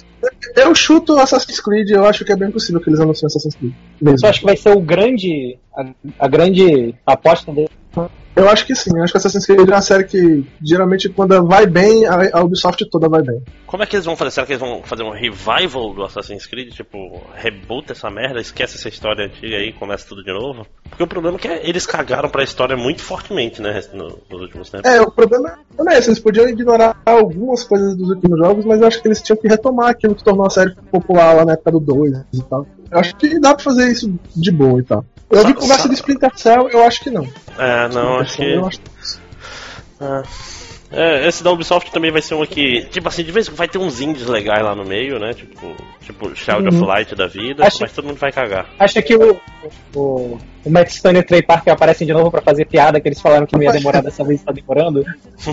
[0.57, 3.73] Eu chuto Assassin's Creed, eu acho que é bem possível que eles anunciem Assassin's Creed.
[4.01, 4.19] Mesmo.
[4.19, 5.59] Você acha que vai ser o grande.
[5.77, 5.85] a,
[6.19, 7.71] a grande aposta dele?
[8.37, 11.45] Eu acho que sim, eu acho que Assassin's Creed é uma série que geralmente quando
[11.45, 13.43] vai bem, a, Ubisoft toda vai bem.
[13.67, 14.31] Como é que eles vão fazer?
[14.31, 16.73] Será que eles vão fazer um revival do Assassin's Creed?
[16.73, 20.65] Tipo, reboot essa merda, esquece essa história antiga aí e começa tudo de novo?
[20.89, 23.81] Porque o problema é que eles cagaram pra história muito fortemente, né?
[23.93, 24.89] no- nos últimos tempos.
[24.89, 28.81] É, o problema não é esse, eles podiam ignorar algumas coisas dos últimos jogos, mas
[28.81, 31.55] eu acho que eles tinham que retomar aquilo que tornou a série popular lá na
[31.55, 32.65] época do 2 e tal.
[32.91, 35.05] Eu acho que dá pra fazer isso de boa e tal.
[35.31, 37.27] Eu vi Sa- conversa sa- de Splinter Cell, eu acho que não.
[37.59, 38.55] É, não, acho que.
[38.55, 38.81] Acho
[40.01, 40.23] É.
[40.91, 43.59] É, esse da Ubisoft também vai ser um que, tipo assim, de vez em quando
[43.59, 45.35] vai ter uns indies legais lá no meio, né?
[45.35, 48.71] Tipo, tipo Child of Light da vida, Acho- mas todo mundo vai cagar.
[48.79, 49.39] Acha que o,
[49.95, 50.39] o,
[50.69, 53.21] o Matt Stone e o Trey Parker aparecem de novo pra fazer piada que eles
[53.21, 55.05] falaram que não ia demorar dessa vez tá demorando?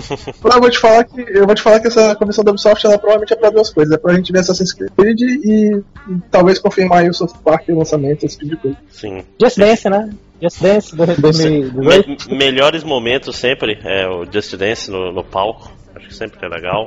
[0.44, 2.98] Eu vou te falar que eu vou te falar que essa comissão da Ubisoft ela
[2.98, 5.82] provavelmente é pra duas coisas, é pra gente ver Assassin's Creed e, e
[6.30, 8.76] talvez confirmar aí o South Park, o lançamento, esse tipo de coisa.
[8.90, 9.22] Sim.
[9.40, 10.10] Just Dance, né?
[10.42, 12.28] Just Dance do- 2018.
[12.30, 15.70] Me- melhores momentos sempre é o Just Dance no, no palco.
[15.94, 16.86] Acho que sempre é legal.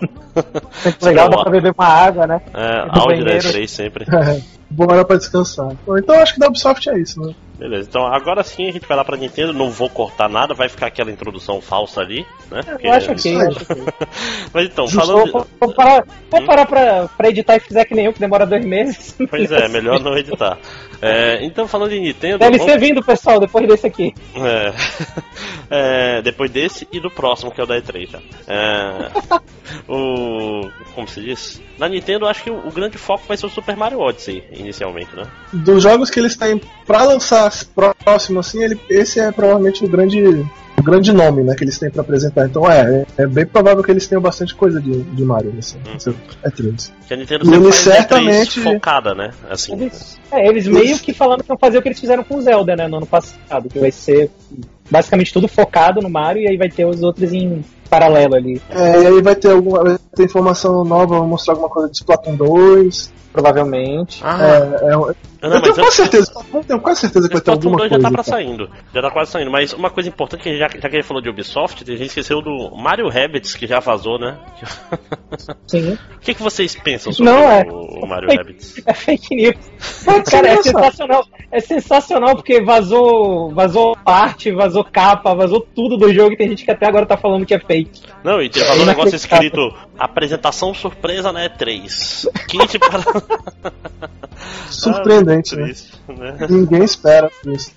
[0.84, 2.42] Sempre legal, dá pra beber uma água, né?
[2.54, 3.48] É, áudio da banheiro.
[3.48, 4.06] E3 sempre.
[4.70, 5.72] Boa hora pra descansar.
[5.98, 7.34] Então eu acho que da Ubisoft é isso, né?
[7.60, 10.70] Beleza, então agora sim a gente vai lá pra Nintendo, não vou cortar nada, vai
[10.70, 12.62] ficar aquela introdução falsa ali, né?
[12.64, 13.48] Porque- Eu acho ok, Isso eu aí.
[13.48, 13.84] acho ok.
[14.54, 15.32] Mas então, Justo, falando.
[15.32, 18.46] vou, vou parar, vou parar pra, pra editar e fizer que nem eu, que demora
[18.46, 19.14] dois meses.
[19.30, 20.58] Pois é, melhor não editar.
[21.02, 22.38] É, então, falando em Nintendo.
[22.40, 24.14] Deve vamos- ser vindo, pessoal, depois desse aqui.
[24.36, 24.74] É.
[25.72, 28.20] É, depois desse e do próximo, que é o da E3 já.
[28.48, 29.12] É,
[29.88, 30.68] o.
[30.96, 31.62] Como se diz?
[31.78, 34.44] Na Nintendo, eu acho que o, o grande foco vai ser o Super Mario Odyssey,
[34.52, 35.28] inicialmente, né?
[35.54, 37.49] Dos jogos que eles têm pra lançar
[38.04, 40.22] próximo, assim, ele, esse é provavelmente o grande,
[40.78, 42.46] o grande nome, né, que eles têm pra apresentar.
[42.46, 46.10] Então é, é bem provável que eles tenham bastante coisa de, de Mario nesse, nesse
[46.44, 46.92] E3.
[47.08, 49.32] Que a Nintendo E sempre eles faz uma E3 certamente- focada, né?
[49.50, 49.74] Assim.
[49.74, 52.42] Eles, é, eles meio que falando que vão fazer o que eles fizeram com o
[52.42, 54.30] Zelda, né, no ano passado, que vai ser
[54.90, 59.02] basicamente tudo focado no Mario e aí vai ter os outros em paralelo ali, É,
[59.02, 62.36] e aí vai ter alguma vai ter informação nova, vão mostrar alguma coisa de Splatoon
[62.36, 63.12] 2.
[63.34, 64.22] provavelmente.
[64.24, 67.42] Ah, é, é, não, eu mas tenho quase certeza, eu tenho quase certeza que vai
[67.42, 68.04] ter alguma 2 coisa.
[68.04, 68.70] já tá pra saindo.
[68.94, 69.52] Já tá quase saindo.
[69.52, 72.08] Mas uma coisa importante, que já, já que a gente falou de Ubisoft, a gente
[72.08, 74.38] esqueceu do Mario Rabbids, que já vazou, né?
[75.66, 75.94] Sim.
[75.94, 77.64] O que, que vocês pensam sobre Não, é.
[77.70, 78.82] o, Mario Rabbids?
[78.86, 79.56] É fake news.
[80.30, 81.26] Cara, é sensacional.
[81.52, 86.66] É sensacional porque vazou, vazou parte, vazou capa, vazou tudo do jogo e tem gente
[86.66, 88.02] que até agora tá falando que é fake.
[88.24, 89.48] Não, e tem vazou um negócio inacreditável.
[89.48, 92.28] escrito apresentação surpresa na E3.
[92.48, 93.04] Kit para.
[94.70, 95.74] Surpreendente, Né?
[96.08, 96.48] né?
[96.50, 97.72] Ninguém espera isso.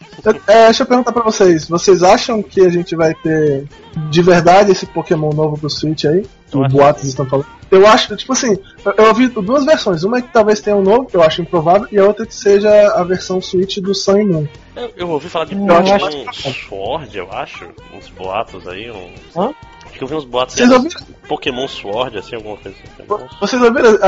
[0.47, 1.69] É, deixa eu perguntar pra vocês.
[1.69, 3.67] Vocês acham que a gente vai ter
[4.11, 6.25] de verdade esse Pokémon novo pro Switch aí?
[6.53, 7.47] Eu boatos estão falando.
[7.71, 8.59] Eu acho, tipo assim,
[8.99, 10.05] eu- ouvi duas versões.
[10.05, 12.35] Uma é que talvez tenha um novo, que eu acho improvável, e a outra que
[12.35, 14.47] seja a versão Switch do Sun e Moon.
[14.77, 17.67] Eu, eu ouvi falar de Pokémon acho Sword, eu acho.
[17.95, 18.91] Uns boatos aí.
[18.91, 19.15] Um...
[19.35, 19.51] Hã?
[19.93, 23.27] Acho que eu vi uns boatos Vocês ouviram, Pokémon Sword, assim, alguma coisa assim.
[23.41, 24.07] vocês ouviram a-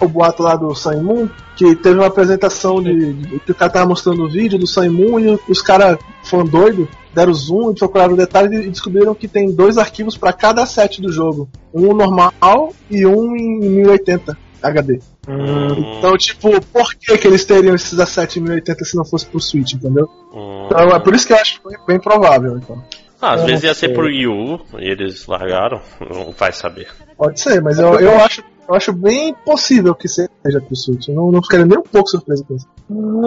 [0.00, 1.28] a- o boato lá do Sun Moon?
[1.56, 4.84] Que teve uma apresentação de, de- que o cara tava mostrando o vídeo do Sun
[4.84, 9.28] e Moon e os caras foram doidos, deram zoom e procuraram detalhes e descobriram que
[9.28, 11.48] tem dois arquivos pra cada set do jogo.
[11.72, 14.98] Um normal e um em 1080 HD.
[15.28, 17.96] Hum, Então, tipo, por que, que eles teriam esses
[18.36, 20.08] em 1080 se não fosse pro Switch, entendeu?
[20.34, 20.66] hum.
[20.66, 22.82] Então é por isso que eu acho bem, bem provável, então.
[23.22, 26.88] Ah, às Eu vezes ia ser pro Wii U e eles largaram, não vai saber.
[27.16, 28.42] Pode ser, mas eu, eu acho.
[28.68, 31.08] Eu acho bem possível que seja pro Switch.
[31.08, 32.68] Eu não, não ficaria nem um pouco surpreso com isso.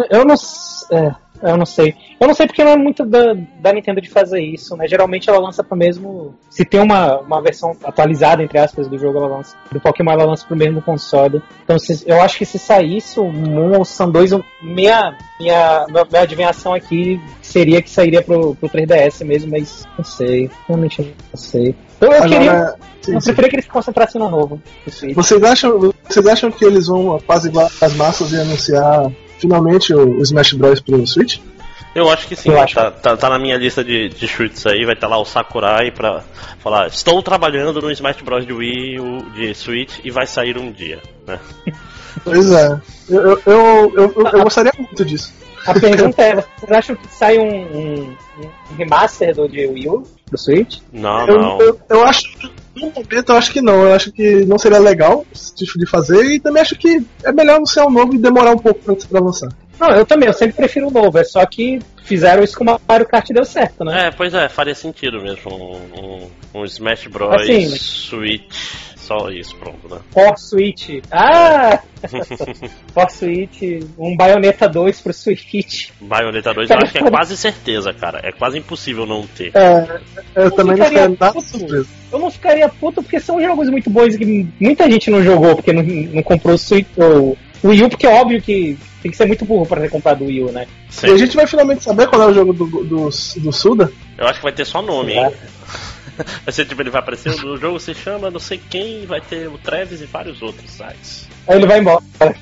[0.10, 0.36] Eu não
[0.92, 1.94] é, eu não sei.
[2.20, 4.88] Eu não sei porque não é muito da, da Nintendo de fazer isso, né?
[4.88, 6.34] Geralmente ela lança pro mesmo.
[6.50, 9.56] Se tem uma, uma versão atualizada, entre aspas, do jogo, ela lança.
[9.72, 11.42] Do Pokémon ela lança pro mesmo console.
[11.64, 15.18] Então se- eu acho que se saísse o Moon ou o Sun 2, eu- minha,
[15.40, 20.50] minha, minha, adivinhação aqui seria que sairia pro, pro 3DS mesmo, mas não sei.
[20.68, 21.76] Realmente não sei.
[22.02, 22.52] Eu, eu queria.
[22.52, 24.62] Agora, sim, Eu preferia que eles se concentrassem no novo.
[25.14, 30.54] Vocês acham, vocês acham que eles vão apaziguar as massas e anunciar finalmente o, Smash
[30.54, 31.40] Bros pro Switch?
[31.94, 32.76] Eu acho que sim, Eu acho.
[32.76, 35.92] Tá, tá, tá na minha lista de, de chutes aí, vai estar lá o Sakurai
[35.92, 36.22] pra
[36.60, 38.98] falar, estou trabalhando no Smash Bros de Wii,
[39.34, 41.40] de Switch, e vai sair um dia, né?
[42.24, 42.82] Pois é.
[43.10, 45.34] Eu, eu, eu, eu, eu- eu gostaria muito disso.
[45.68, 48.16] A pergunta é, vocês acham que sai um, um-
[48.72, 50.80] um remaster do de Wii U, do Switch?
[50.92, 51.60] Não, Eu, não.
[51.62, 52.24] eu, eu acho,
[52.76, 55.86] No momento eu acho que não, eu acho que não seria legal esse tipo de
[55.86, 58.96] fazer e também acho que é melhor anunciar um novo e demorar um pouco pra,
[58.96, 59.50] pra lançar.
[59.80, 62.80] Não, eu também, eu sempre prefiro o novo, é só que fizeram isso com o
[62.88, 64.08] Mario Kart e deu certo, né?
[64.08, 65.52] É, pois é, faria sentido mesmo.
[65.52, 67.34] Um, um, um Smash Bros.
[67.34, 68.95] Assim, Switch.
[69.06, 70.00] Só isso, pronto, né?
[70.10, 71.00] For Switch.
[71.12, 71.80] Ah!
[72.92, 73.62] For Switch,
[74.00, 75.90] um Bayonetta 2 pro Switch.
[76.02, 78.20] Bayonetta 2 eu acho que é quase certeza, cara.
[78.24, 79.52] É quase impossível não ter.
[79.54, 80.00] É,
[80.36, 81.48] eu também não ficaria nada puto.
[81.48, 81.88] surpreso.
[82.12, 85.72] Eu não ficaria puto porque são jogos muito bons que muita gente não jogou porque
[85.72, 89.18] não, não comprou o Switch ou o Wii U, porque é óbvio que tem que
[89.18, 90.66] ser muito burro pra ter comprado o Wii U, né?
[90.90, 91.10] Sim.
[91.10, 93.92] E a gente vai finalmente saber qual é o jogo do, do, do Suda.
[94.18, 95.32] Eu acho que vai ter só nome, hein?
[96.44, 99.48] Vai ser tipo, ele vai aparecer, o jogo se chama não sei quem, vai ter
[99.48, 101.28] o Travis e vários outros sites.
[101.48, 102.04] Aí ele vai embora.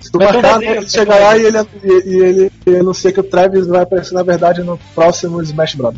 [0.00, 3.24] Se tu Mas marcar, ele chega lá e ele, e, e ele anuncia que o
[3.24, 5.96] Travis vai aparecer na verdade no próximo Smash Bros.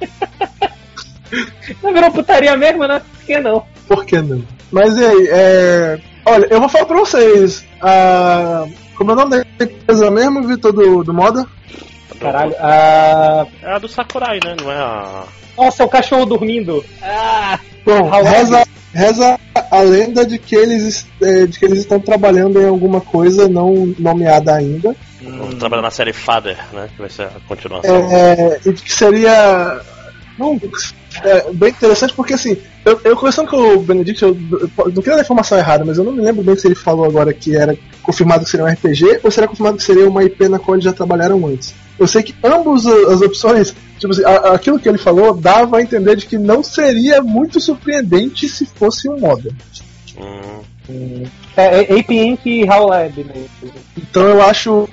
[1.82, 3.00] Não virou putaria mesmo, né?
[3.00, 3.64] Por que não?
[3.86, 4.42] Por que não?
[4.70, 6.00] Mas e aí, é...
[6.24, 7.64] Olha, eu vou falar pra vocês.
[7.80, 8.66] A...
[8.96, 11.46] Como é o nome da empresa mesmo, Vitor, do, do Moda?
[12.20, 12.54] Caralho.
[12.58, 14.54] Ah, É a do Sakurai, né?
[14.60, 15.24] Não é a.
[15.56, 16.84] nossa, o cachorro dormindo.
[17.02, 18.62] Ah, Bom, reza,
[18.92, 19.40] reza
[19.70, 23.94] a lenda de que, eles, é, de que eles estão trabalhando em alguma coisa não
[23.98, 24.94] nomeada ainda.
[25.22, 26.88] Vamos trabalhar na série Father, né?
[26.94, 27.94] Que vai ser a continuação.
[28.10, 29.80] É, e de que seria
[30.38, 30.58] não,
[31.22, 35.16] é, bem interessante, porque assim, eu, eu conversando com o Benedict, eu, eu não queria
[35.16, 37.76] dar informação errada, mas eu não me lembro bem se ele falou agora que era
[38.02, 40.76] confirmado que seria um RPG ou se era confirmado que seria uma IP na qual
[40.76, 41.74] eles já trabalharam antes.
[42.00, 46.16] Eu sei que ambas as opções, tipo assim, aquilo que ele falou dava a entender
[46.16, 49.54] de que não seria muito surpreendente se fosse um moda.
[50.18, 51.24] Hum,
[51.54, 52.46] é, é Ape Inc.
[52.46, 53.74] e HAL Lab mesmo.
[53.98, 54.88] Então eu acho.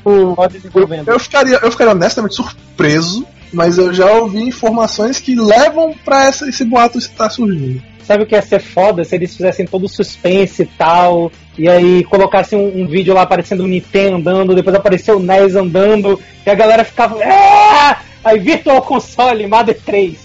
[1.07, 6.47] Eu ficaria, eu ficaria honestamente surpreso, mas eu já ouvi informações que levam pra essa,
[6.49, 7.81] esse boato estar surgindo.
[8.07, 11.67] Sabe o que ia ser foda se eles fizessem todo o suspense e tal, e
[11.67, 16.17] aí colocassem um, um vídeo lá aparecendo o Nintendo andando, depois apareceu o NES andando,
[16.45, 17.19] e a galera ficava.
[17.21, 20.17] "Ah!" Aí Virtual Console, Mother 3.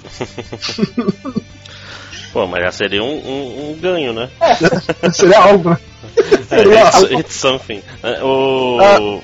[2.33, 4.29] Pô, mas já seria um, um- um ganho, né?
[5.13, 5.77] Seria algo, né?
[6.51, 7.83] É, it's, it's something.
[8.03, 8.79] É, o...
[8.81, 9.21] Ah.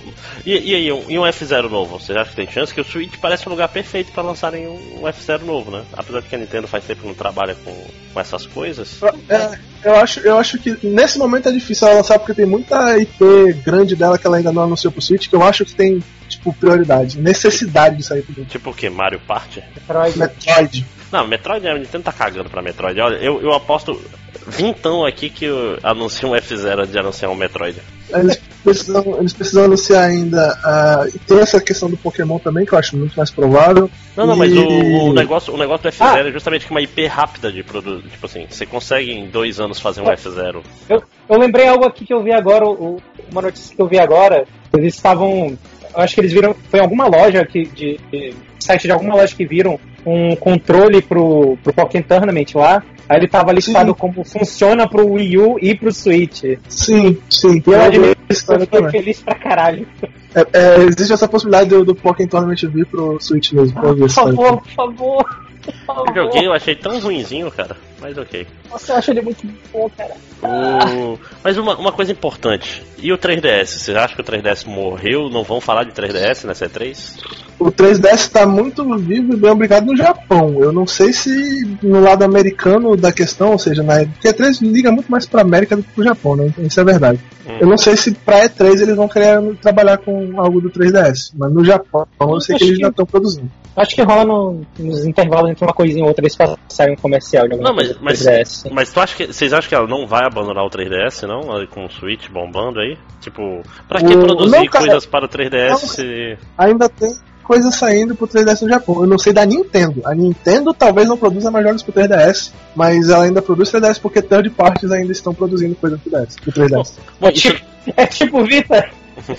[0.46, 1.98] E, e aí, um, e um F0 novo?
[1.98, 2.72] Vocês acham que tem chance?
[2.72, 5.84] Que o Switch parece um lugar perfeito pra lançarem um, um F0 novo, né?
[5.92, 7.74] Apesar de que a Nintendo faz tempo que não trabalha com,
[8.14, 8.98] com essas coisas.
[9.28, 12.96] É, eu, acho, eu acho que nesse momento é difícil ela lançar porque tem muita
[12.98, 16.02] IP grande dela que ela ainda não anunciou pro Switch que eu acho que tem,
[16.38, 18.88] tipo, prioridade, necessidade de sair pro Tipo o que?
[18.88, 19.62] Mario Party?
[19.74, 20.18] Metroid.
[20.18, 20.86] Metroid.
[21.12, 23.00] Não, Metroid, a Nintendo tá cagando pra Metroid.
[23.00, 23.98] Olha, eu, eu aposto
[24.46, 27.78] vintão aqui que eu anuncio um F0 de anunciar um Metroid.
[28.10, 31.06] Eles precisam, eles precisam anunciar ainda.
[31.14, 33.90] e tem essa questão do Pokémon também, que eu acho muito mais provável.
[34.16, 34.66] Não, não, E- mas o,
[35.08, 36.18] o negócio, o negócio do F0 Ah.
[36.18, 38.08] é justamente que uma IP rápida de produto.
[38.08, 40.14] Tipo assim, você consegue em dois anos fazer um É.
[40.16, 40.62] F0.
[40.88, 43.98] Eu, eu lembrei algo aqui que eu vi agora, o- uma notícia que eu vi
[43.98, 44.44] agora.
[44.74, 45.56] Eles estavam.
[45.94, 46.54] Eu acho que eles viram.
[46.70, 47.64] Foi em alguma loja que.
[47.64, 52.82] De, de- site de alguma loja que viram um controle pro, pro Pokémon Tournament lá.
[53.08, 53.96] Aí ele tava listado Sim.
[53.98, 56.42] como funciona pro Wii U e pro Switch.
[56.44, 57.62] E Sim, sim.
[57.66, 59.86] eu Eu essa história eu fiquei feliz pra caralho.
[60.34, 63.80] É, é, existe essa possibilidade do, do Pokémon Tournament vir pro Switch mesmo.
[63.80, 65.24] pra eu ver Por favor, por favor.
[65.24, 66.14] Por Eu favor.
[66.14, 67.76] joguei, eu achei tão ruinzinho, cara.
[68.00, 68.46] Mas ok.
[68.70, 70.14] Nossa, eu acho ele muito bom, cara.
[70.42, 72.82] O- Mas uma, uma coisa importante.
[72.96, 73.66] E o 3DS?
[73.66, 75.28] Vocês acham que o 3DS morreu?
[75.28, 77.16] Não vão falar de 3DS nessa E3?
[77.58, 80.58] O 3DS tá muito vivo e bem obrigado no Japão.
[80.62, 84.60] Eu não sei se no lado americano da questão, ou seja, na porque a E3
[84.62, 86.52] liga muito mais pra América do que pro Japão, né?
[86.58, 87.18] Isso é verdade.
[87.48, 87.56] Hum.
[87.60, 91.52] Eu não sei se pra E3 eles vão querer trabalhar com algo do 3DS, mas
[91.52, 93.50] no Japão eu sei que Acho eles que- já estão produzindo.
[93.76, 97.46] Acho que rola no- nos intervalos entre uma coisinha e outra eles passarem um comercial
[97.48, 98.70] Não, mas, mas, 3DS.
[98.70, 101.66] mas tu acha que, vocês acham que ela não vai abandonar o 3DS, não?
[101.66, 102.96] Com o Switch bombando aí?
[103.20, 104.84] Tipo, pra que produzir não, cara.
[104.86, 105.76] coisas para o 3DS?
[105.78, 109.00] se- Ainda tem coisa saindo pro 3DS no Japão.
[109.02, 110.02] Eu não sei da Nintendo.
[110.04, 114.20] A Nintendo talvez não produza mais jogos pro 3DS, mas ela ainda produz 3DS porque
[114.20, 116.40] third parties ainda estão produzindo coisa pro 3DS.
[116.42, 116.92] Pro 3DS.
[117.18, 117.64] Bom, É isso, tipo,
[117.96, 118.90] é tipo Vita.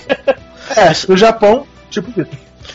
[0.76, 2.30] É, no Japão, tipo Vita.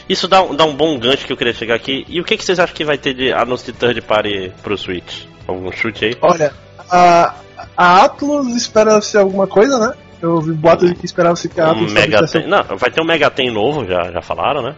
[0.10, 2.06] isso dá, um- dá um bom gancho que eu queria chegar aqui.
[2.10, 4.78] E o que, que vocês acham que vai ter de anúncio de third party pro
[4.78, 5.24] Switch?
[5.48, 6.18] Algum chute aí?
[6.22, 6.54] Olha,
[6.90, 7.36] a,
[7.78, 9.94] a Atlus espera-se alguma coisa, né?
[10.22, 12.48] Eu ouvi boatos de que esperava-se que a Um Atlus Mega Ten...
[12.48, 14.76] Não, vai ter um Mega Ten novo, já, já falaram, né?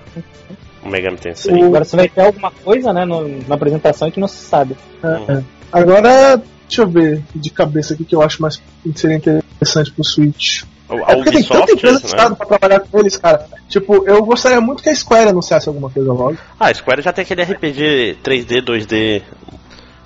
[0.84, 1.53] O Mega Man Tensei.
[1.53, 4.76] O- Agora você vai ter alguma coisa, né, no- na apresentação que não se sabe.
[5.03, 5.43] É, é.
[5.72, 8.61] Agora, deixa eu ver de cabeça aqui que eu acho mais
[8.95, 10.63] seria interessante pro Switch.
[10.89, 12.09] A É porque tem tanta Ubisoft, empresa de né?
[12.09, 13.45] estado pra trabalhar com eles, cara.
[13.68, 16.38] Tipo, eu gostaria muito que a Square anunciasse alguma coisa logo.
[16.57, 19.22] Ah, a Square já tem aquele RPG 3D, 2D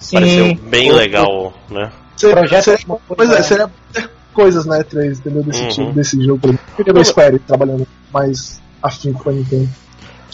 [0.02, 0.16] Sim.
[0.18, 1.92] Pareceu bem legal, né?
[2.18, 3.72] Seria, seria- é coisa- pois é, seria
[4.34, 5.44] coisas na E3, entendeu?
[5.44, 5.70] Desse Uhum.
[5.70, 6.60] tipo, desse jogo.
[6.86, 9.70] Eu o Square trabalhando mais afim com a Nintendo.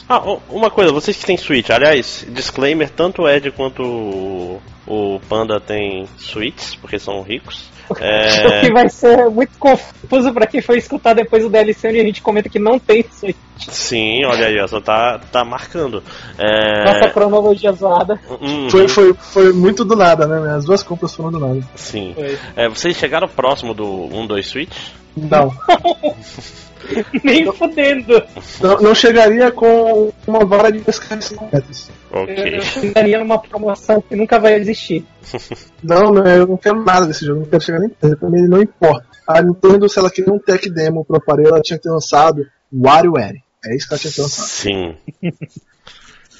[0.10, 5.20] Ah, uma coisa, vocês que têm Switch, aliás, disclaimer, tanto o Ed quanto o, o
[5.28, 7.70] Panda tem Switches, porque são ricos.
[7.90, 12.02] O que É, vai ser muito confuso pra quem for escutar depois o DLC onde
[12.02, 13.36] a gente comenta que não tem aí.
[13.58, 16.04] sim, olha aí, ó, só tá, tá marcando.
[16.38, 18.20] É, Nossa cronologia zoada.
[18.30, 20.56] uhum, Foi, foi, foi muito do nada, né?
[20.58, 21.62] As duas compras foram do nada.
[21.76, 22.14] Sim.
[22.58, 24.78] É, vocês chegaram próximo do 1, 2 Switch?
[25.18, 25.52] Não.
[27.24, 28.24] Nem fudendo.
[28.62, 28.80] não.
[28.80, 31.90] Não chegaria com uma vara de pescar de 5 metros.
[32.12, 32.58] Ok.
[32.58, 35.06] Eu fundaria numa promoção que nunca vai existir.
[35.84, 38.48] Não, não, eu não quero nada desse jogo, não quero chegar nem perto, pra mim
[38.48, 39.06] não importa.
[39.28, 42.46] A Nintendo, se ela queria um tech demo pro aparelho, ela tinha que ter lançado
[42.74, 43.44] WarioWare.
[43.66, 44.48] É isso que ela tinha que ter lançado.
[44.48, 44.98] Sim.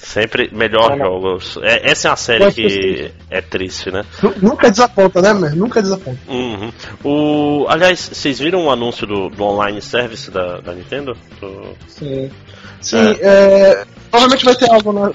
[0.00, 1.36] Sempre melhor não.
[1.62, 4.04] É, essa é uma série que é triste, né?
[4.22, 5.50] Nu- Nunca desaponta, né, man?
[5.50, 6.18] Nunca desaponta.
[6.28, 6.72] Uhum.
[7.04, 11.16] O, aliás, vocês viram o anúncio do, do online service da, da Nintendo?
[11.40, 12.30] Do- Sim.
[12.80, 15.06] Sim, é, provavelmente vai ter algo na,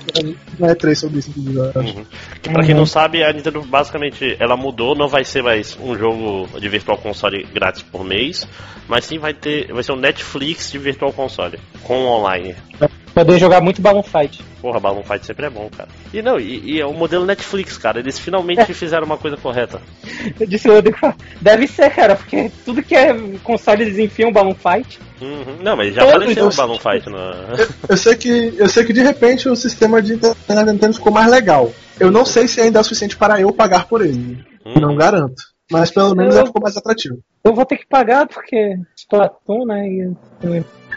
[0.60, 1.32] na E3 sobre isso.
[1.38, 2.06] Uhum.
[2.42, 5.98] Que pra quem não sabe, a Nintendo basicamente ela mudou, não vai ser mais um
[5.98, 8.46] jogo de Virtual Console grátis por mês,
[8.88, 12.54] mas sim vai ter, vai ser um Netflix de Virtual Console com online.
[13.14, 14.44] Poder jogar muito Balloon Fight.
[14.60, 15.88] Porra, Balloon Fight sempre é bom, cara.
[16.12, 18.00] E não, e, e é o modelo Netflix, cara.
[18.00, 19.80] Eles finalmente fizeram uma coisa correta.
[20.40, 20.98] Eu disse, eu digo,
[21.40, 25.00] deve ser, cara, porque tudo que é console eles enfiam Balloon Fight.
[25.22, 25.58] Uhum.
[25.62, 27.56] Não, mas já Todos apareceu o os- Balloon Fight na.
[27.60, 31.14] Eu, eu sei que, eu sei que de repente o sistema de internet Nintendo ficou
[31.14, 31.72] mais legal.
[32.00, 34.44] Eu não sei se ainda é o suficiente para eu pagar por ele.
[34.66, 34.74] Hum.
[34.82, 35.36] Não garanto.
[35.72, 37.20] Mas pelo menos Eu- ele ficou mais atrativo.
[37.44, 39.88] Eu vou ter que pagar porque Splatoon, né?
[39.88, 40.12] E,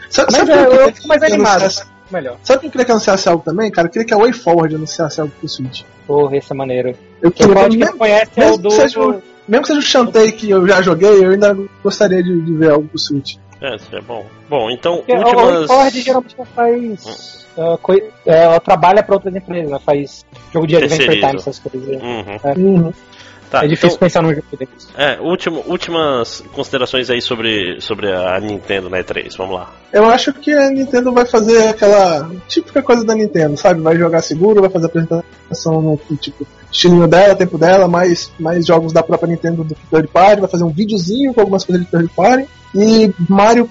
[0.09, 1.96] Sabe, mas sabe é, eu queria fico mais animado.
[2.11, 2.37] Melhor.
[2.43, 3.87] Sabe quem queria que anunciasse algo também, cara?
[3.87, 5.81] Eu queria que a WayForward anunciasse algo pro Switch.
[6.05, 6.95] Porra, esse é maneiro.
[7.21, 8.69] Eu O queria, que mesmo, conhece é o mesmo do.
[8.69, 12.23] que seja o- mesmo que seja o Shantae que eu já joguei, eu ainda gostaria
[12.23, 13.35] de, de ver algo pro Switch.
[13.59, 14.25] É, isso é bom.
[14.49, 15.67] Bom, então, Porque a últimas.
[15.67, 17.45] Ford geralmente não faz.
[17.57, 19.79] ah, coi- é, ela trabalha pra outras empresas, né?
[19.83, 21.19] Faz jogo de Adventure.
[21.19, 22.01] Time, essas coisas.
[22.01, 22.93] Uhum.
[23.49, 24.87] Tá, é difícil então, pensar num jogo desse.
[24.97, 29.73] é, último, últimas considerações aí sobre, sobre a Nintendo na E3, vamos lá.
[29.93, 33.81] Eu acho que a Nintendo vai fazer aquela típica coisa da Nintendo, sabe?
[33.81, 38.91] Vai jogar seguro, vai fazer apresentação no tipo estilinho dela, tempo dela, mais, mais jogos
[38.91, 41.89] da própria Nintendo do que third party, vai fazer um videozinho com algumas coisas de
[41.89, 42.47] third party.
[42.75, 43.69] E Mario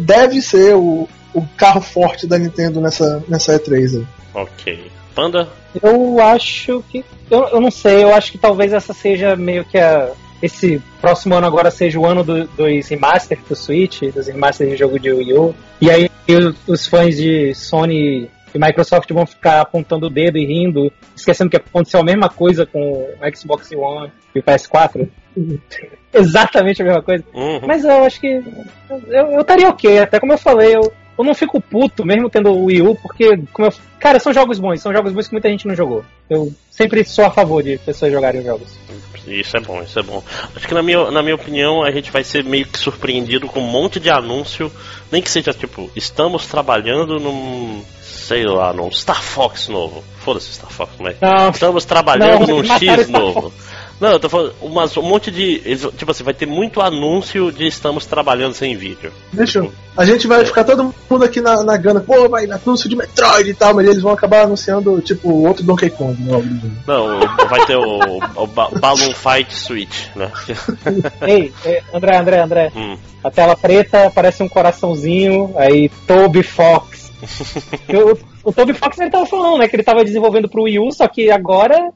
[0.00, 4.06] deve ser o, o carro forte da Nintendo nessa, nessa E3 aí.
[4.34, 4.90] Ok.
[5.14, 5.48] Panda?
[5.82, 7.04] Eu acho que.
[7.30, 10.10] Eu, eu não sei, eu acho que talvez essa seja meio que a.
[10.42, 14.76] Esse próximo ano agora seja o ano do- dos remasters do Switch, dos remasters de
[14.76, 15.54] jogo de Wii U.
[15.80, 16.10] E aí
[16.68, 21.56] os, fãs de Sony e Microsoft vão ficar apontando o dedo e rindo, esquecendo que
[21.56, 25.08] aconteceu a mesma coisa com o Xbox One e o PS4.
[26.12, 27.24] Exatamente a mesma coisa.
[27.32, 27.60] Uhum.
[27.66, 28.42] Mas eu acho que.
[29.08, 32.64] Eu estaria ok, até como eu falei, eu, eu não fico puto mesmo tendo o
[32.64, 35.66] Wii U, porque, como eu, cara, são jogos bons, são jogos bons que muita gente
[35.66, 36.04] não jogou.
[36.28, 38.78] Eu sempre sou a favor de pessoas jogarem os jogos.
[39.26, 40.22] Isso é bom, isso é bom.
[40.54, 43.60] Acho que na minha, na minha opinião a gente vai ser meio que surpreendido com
[43.60, 44.70] um monte de anúncio,
[45.10, 50.04] nem que seja tipo, estamos trabalhando num, sei lá, num Star Fox novo.
[50.18, 53.52] Foda-se Star Fox, mas Não, estamos trabalhando Não, num X novo.
[54.04, 55.60] Não, eu tô falando umas, um monte de.
[55.96, 59.10] Tipo assim, vai ter muito anúncio de estamos trabalhando sem vídeo.
[59.32, 59.72] Deixa eu.
[59.96, 63.48] A gente vai ficar todo mundo aqui na, na gana, pô, vai anúncio de Metroid
[63.48, 66.70] e tal, mas eles vão acabar anunciando, tipo, outro Donkey Kong do gênero.
[66.86, 70.30] Não, vai ter o, o ba- Balloon Fight Switch, né?
[71.26, 72.72] ei, ei, André, André, André.
[72.76, 72.98] Hum.
[73.22, 77.10] A tela preta parece um coraçãozinho, aí Toby Fox.
[77.88, 80.92] o, o Toby Fox ele tava falando, né, que ele tava desenvolvendo pro Wii U,
[80.92, 81.90] só que agora.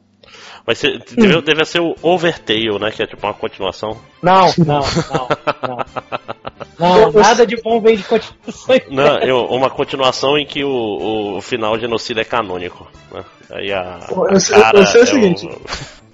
[0.68, 2.90] Vai ser, deve, deve ser o Overtale, né?
[2.90, 3.96] Que é tipo uma continuação.
[4.22, 5.28] Não, não, não,
[5.66, 5.78] não.
[6.78, 8.82] Não, nada de bom vem de continuações.
[8.90, 12.86] Não, eu, uma continuação em que o, o final genocida é canônico.
[13.10, 13.24] Né?
[13.50, 15.48] Aí a, Eu a sei- eu cara sei o é seguinte.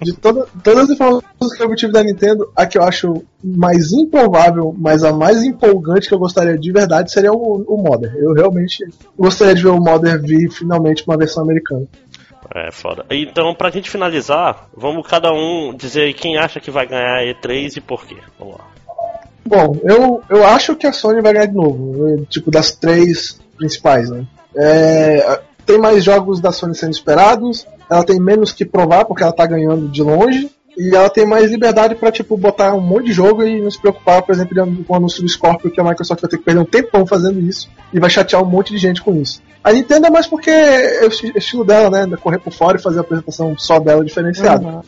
[0.01, 3.91] De toda- todas as informações que eu tive da Nintendo, a que eu acho mais
[3.93, 8.13] improvável, mas a mais empolgante que eu gostaria de verdade seria o, o Modern.
[8.17, 8.83] Eu realmente
[9.17, 11.85] gostaria de ver o Modern vir finalmente uma versão americana.
[12.53, 13.05] É foda.
[13.09, 17.77] Então, pra gente finalizar, vamos cada um dizer quem acha que vai ganhar a E3
[17.77, 18.17] e por quê.
[18.37, 18.65] Vamos lá.
[19.45, 24.09] Bom, eu, eu acho que a Sony vai ganhar de novo, tipo das três principais,
[24.09, 24.25] né?
[24.55, 29.31] É, tem mais jogos da Sony sendo esperados, ela tem menos que provar porque ela
[29.31, 33.13] tá ganhando de longe, E ela tem mais liberdade pra, tipo, botar um monte de
[33.13, 36.21] jogo e não se preocupar, por exemplo, com o anúncio do Scorpio, que a Microsoft
[36.21, 39.01] vai ter que perder um tempão fazendo isso e vai chatear um monte de gente
[39.01, 39.41] com isso.
[39.63, 42.17] A Nintendo é mais porque é o estilo dela, né?
[42.17, 44.63] Correr por fora e fazer a apresentação só dela diferenciada.
[44.63, 44.81] Uhum.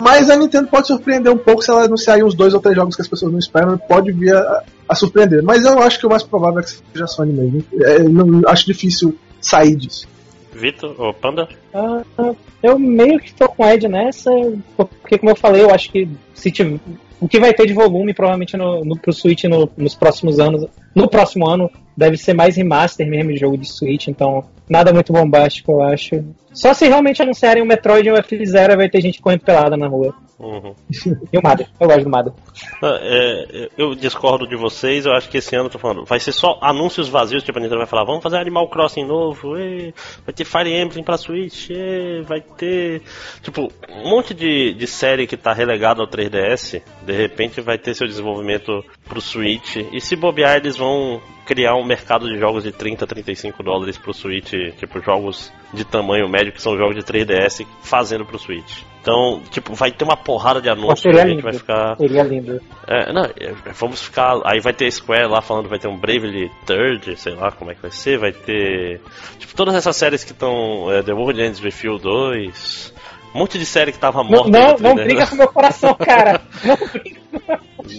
[0.00, 2.96] Mas a Nintendo pode surpreender um pouco se ela anunciar uns dois ou três jogos
[2.96, 5.42] que as pessoas não esperam, pode vir a, a surpreender.
[5.42, 7.64] Mas eu acho que o mais provável é que seja a Sony mesmo.
[7.80, 10.08] É, não, acho difícil sair disso.
[10.54, 11.48] Vitor, ou Panda?
[11.74, 14.30] Uh, eu meio que estou com Ed nessa,
[14.76, 16.78] porque como eu falei, eu acho que se tiver,
[17.20, 20.66] o que vai ter de volume provavelmente no, no, pro Switch no, nos próximos anos,
[20.94, 25.12] no próximo ano, deve ser mais remaster mesmo de jogo de Switch, então nada muito
[25.12, 26.24] bombástico, eu acho.
[26.54, 29.88] Só se realmente anunciarem o Metroid e o F-Zero, vai ter gente correndo pelada na
[29.88, 30.14] rua.
[30.38, 30.74] Uhum.
[31.32, 32.34] e o Mada, eu gosto do Mada.
[32.82, 36.32] Ah, é, eu discordo de vocês, eu acho que esse ano, tô falando, vai ser
[36.32, 39.94] só anúncios vazios, tipo, a Nintendo vai falar, vamos fazer Animal Crossing novo, e,
[40.24, 43.02] vai ter Fire Emblem pra Switch, e, vai ter,
[43.42, 47.94] tipo, um monte de, de série que tá relegada ao 3DS, de repente vai ter
[47.94, 52.72] seu desenvolvimento pro Switch, e se bobear eles vão criar um mercado de jogos de
[52.72, 57.66] 30, 35 dólares pro Switch, tipo, jogos de tamanho médio, que são jogos de 3DS,
[57.82, 58.82] fazendo pro Switch.
[59.00, 61.94] Então, tipo, vai ter uma porrada de anúncios que a gente vai ficar.
[61.96, 62.58] Seria lindo.
[62.86, 64.40] É, não, é, vamos ficar.
[64.46, 67.74] Aí vai ter Square lá falando vai ter um Bravely Third, sei lá como é
[67.74, 69.02] que vai ser, vai ter.
[69.38, 70.90] Tipo, todas essas séries que estão.
[70.90, 72.94] É, The World Ends With You 2.
[73.34, 74.48] Um monte de série que tava morta.
[74.48, 76.40] Não, não, não briga com meu coração, cara.
[76.64, 77.20] não briga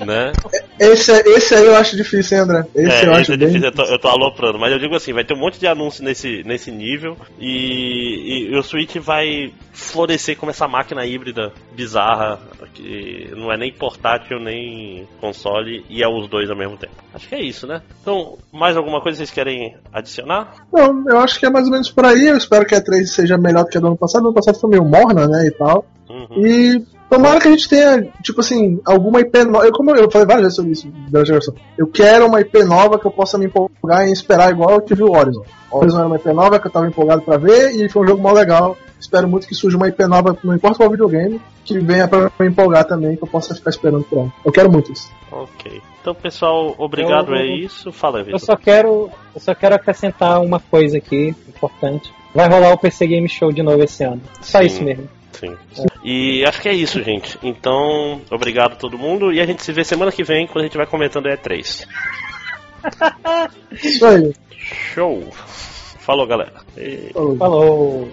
[0.05, 0.31] né?
[0.79, 2.65] Esse, esse aí eu acho difícil, hein, André?
[2.75, 5.13] Esse é, eu acho é difícil, eu tô, eu tô, aloprando, mas eu digo assim,
[5.13, 10.37] vai ter um monte de anúncio nesse, nesse nível e, e, o Switch vai florescer
[10.37, 12.39] como essa máquina híbrida bizarra,
[12.73, 16.93] que não é nem portátil nem console e é os dois ao mesmo tempo.
[17.13, 17.81] Acho que é isso, né?
[18.01, 20.65] Então, mais alguma coisa vocês querem adicionar?
[20.71, 22.27] Não, eu acho que é mais ou menos por aí.
[22.27, 24.23] Eu espero que a 3 seja melhor do que a do ano passado.
[24.23, 25.85] O ano passado foi meio morna, né, e tal.
[26.09, 26.45] Uhum.
[26.45, 29.65] E Tomara que a gente tenha, tipo assim, alguma IP nova.
[29.65, 32.97] Eu, como eu falei várias vezes sobre isso durante a Eu quero uma IP nova
[32.99, 35.43] que eu possa me empolgar e esperar igual eu tive o Horizon.
[35.71, 38.07] O Horizon era uma IP nova que eu tava empolgado pra ver e foi um
[38.07, 38.75] jogo mal legal.
[38.99, 42.47] Espero muito que surja uma IP nova, não importa qual videogame, que venha pra me
[42.47, 44.33] empolgar também, que eu possa ficar esperando por ela.
[44.43, 45.11] Eu quero muito isso.
[45.31, 45.81] Ok.
[46.01, 47.91] Então, pessoal, obrigado, eu, é isso.
[47.91, 48.33] Fala, Vitor.
[48.33, 52.11] Eu só quero, eu só quero acrescentar uma coisa aqui importante.
[52.33, 54.21] Vai rolar o PC Game Show de novo esse ano.
[54.41, 54.65] Só Sim.
[54.65, 55.09] isso mesmo.
[55.33, 55.55] Sim.
[56.07, 57.35] E acho que é isso, gente.
[57.41, 60.67] Então, obrigado a todo mundo e a gente se vê semana que vem quando a
[60.67, 61.87] gente vai comentando E3.
[63.73, 64.31] Isso aí.
[64.51, 65.27] Show.
[65.97, 66.61] Falou, galera.
[66.77, 67.09] E...
[67.11, 67.35] Falou.
[67.39, 68.07] Falou.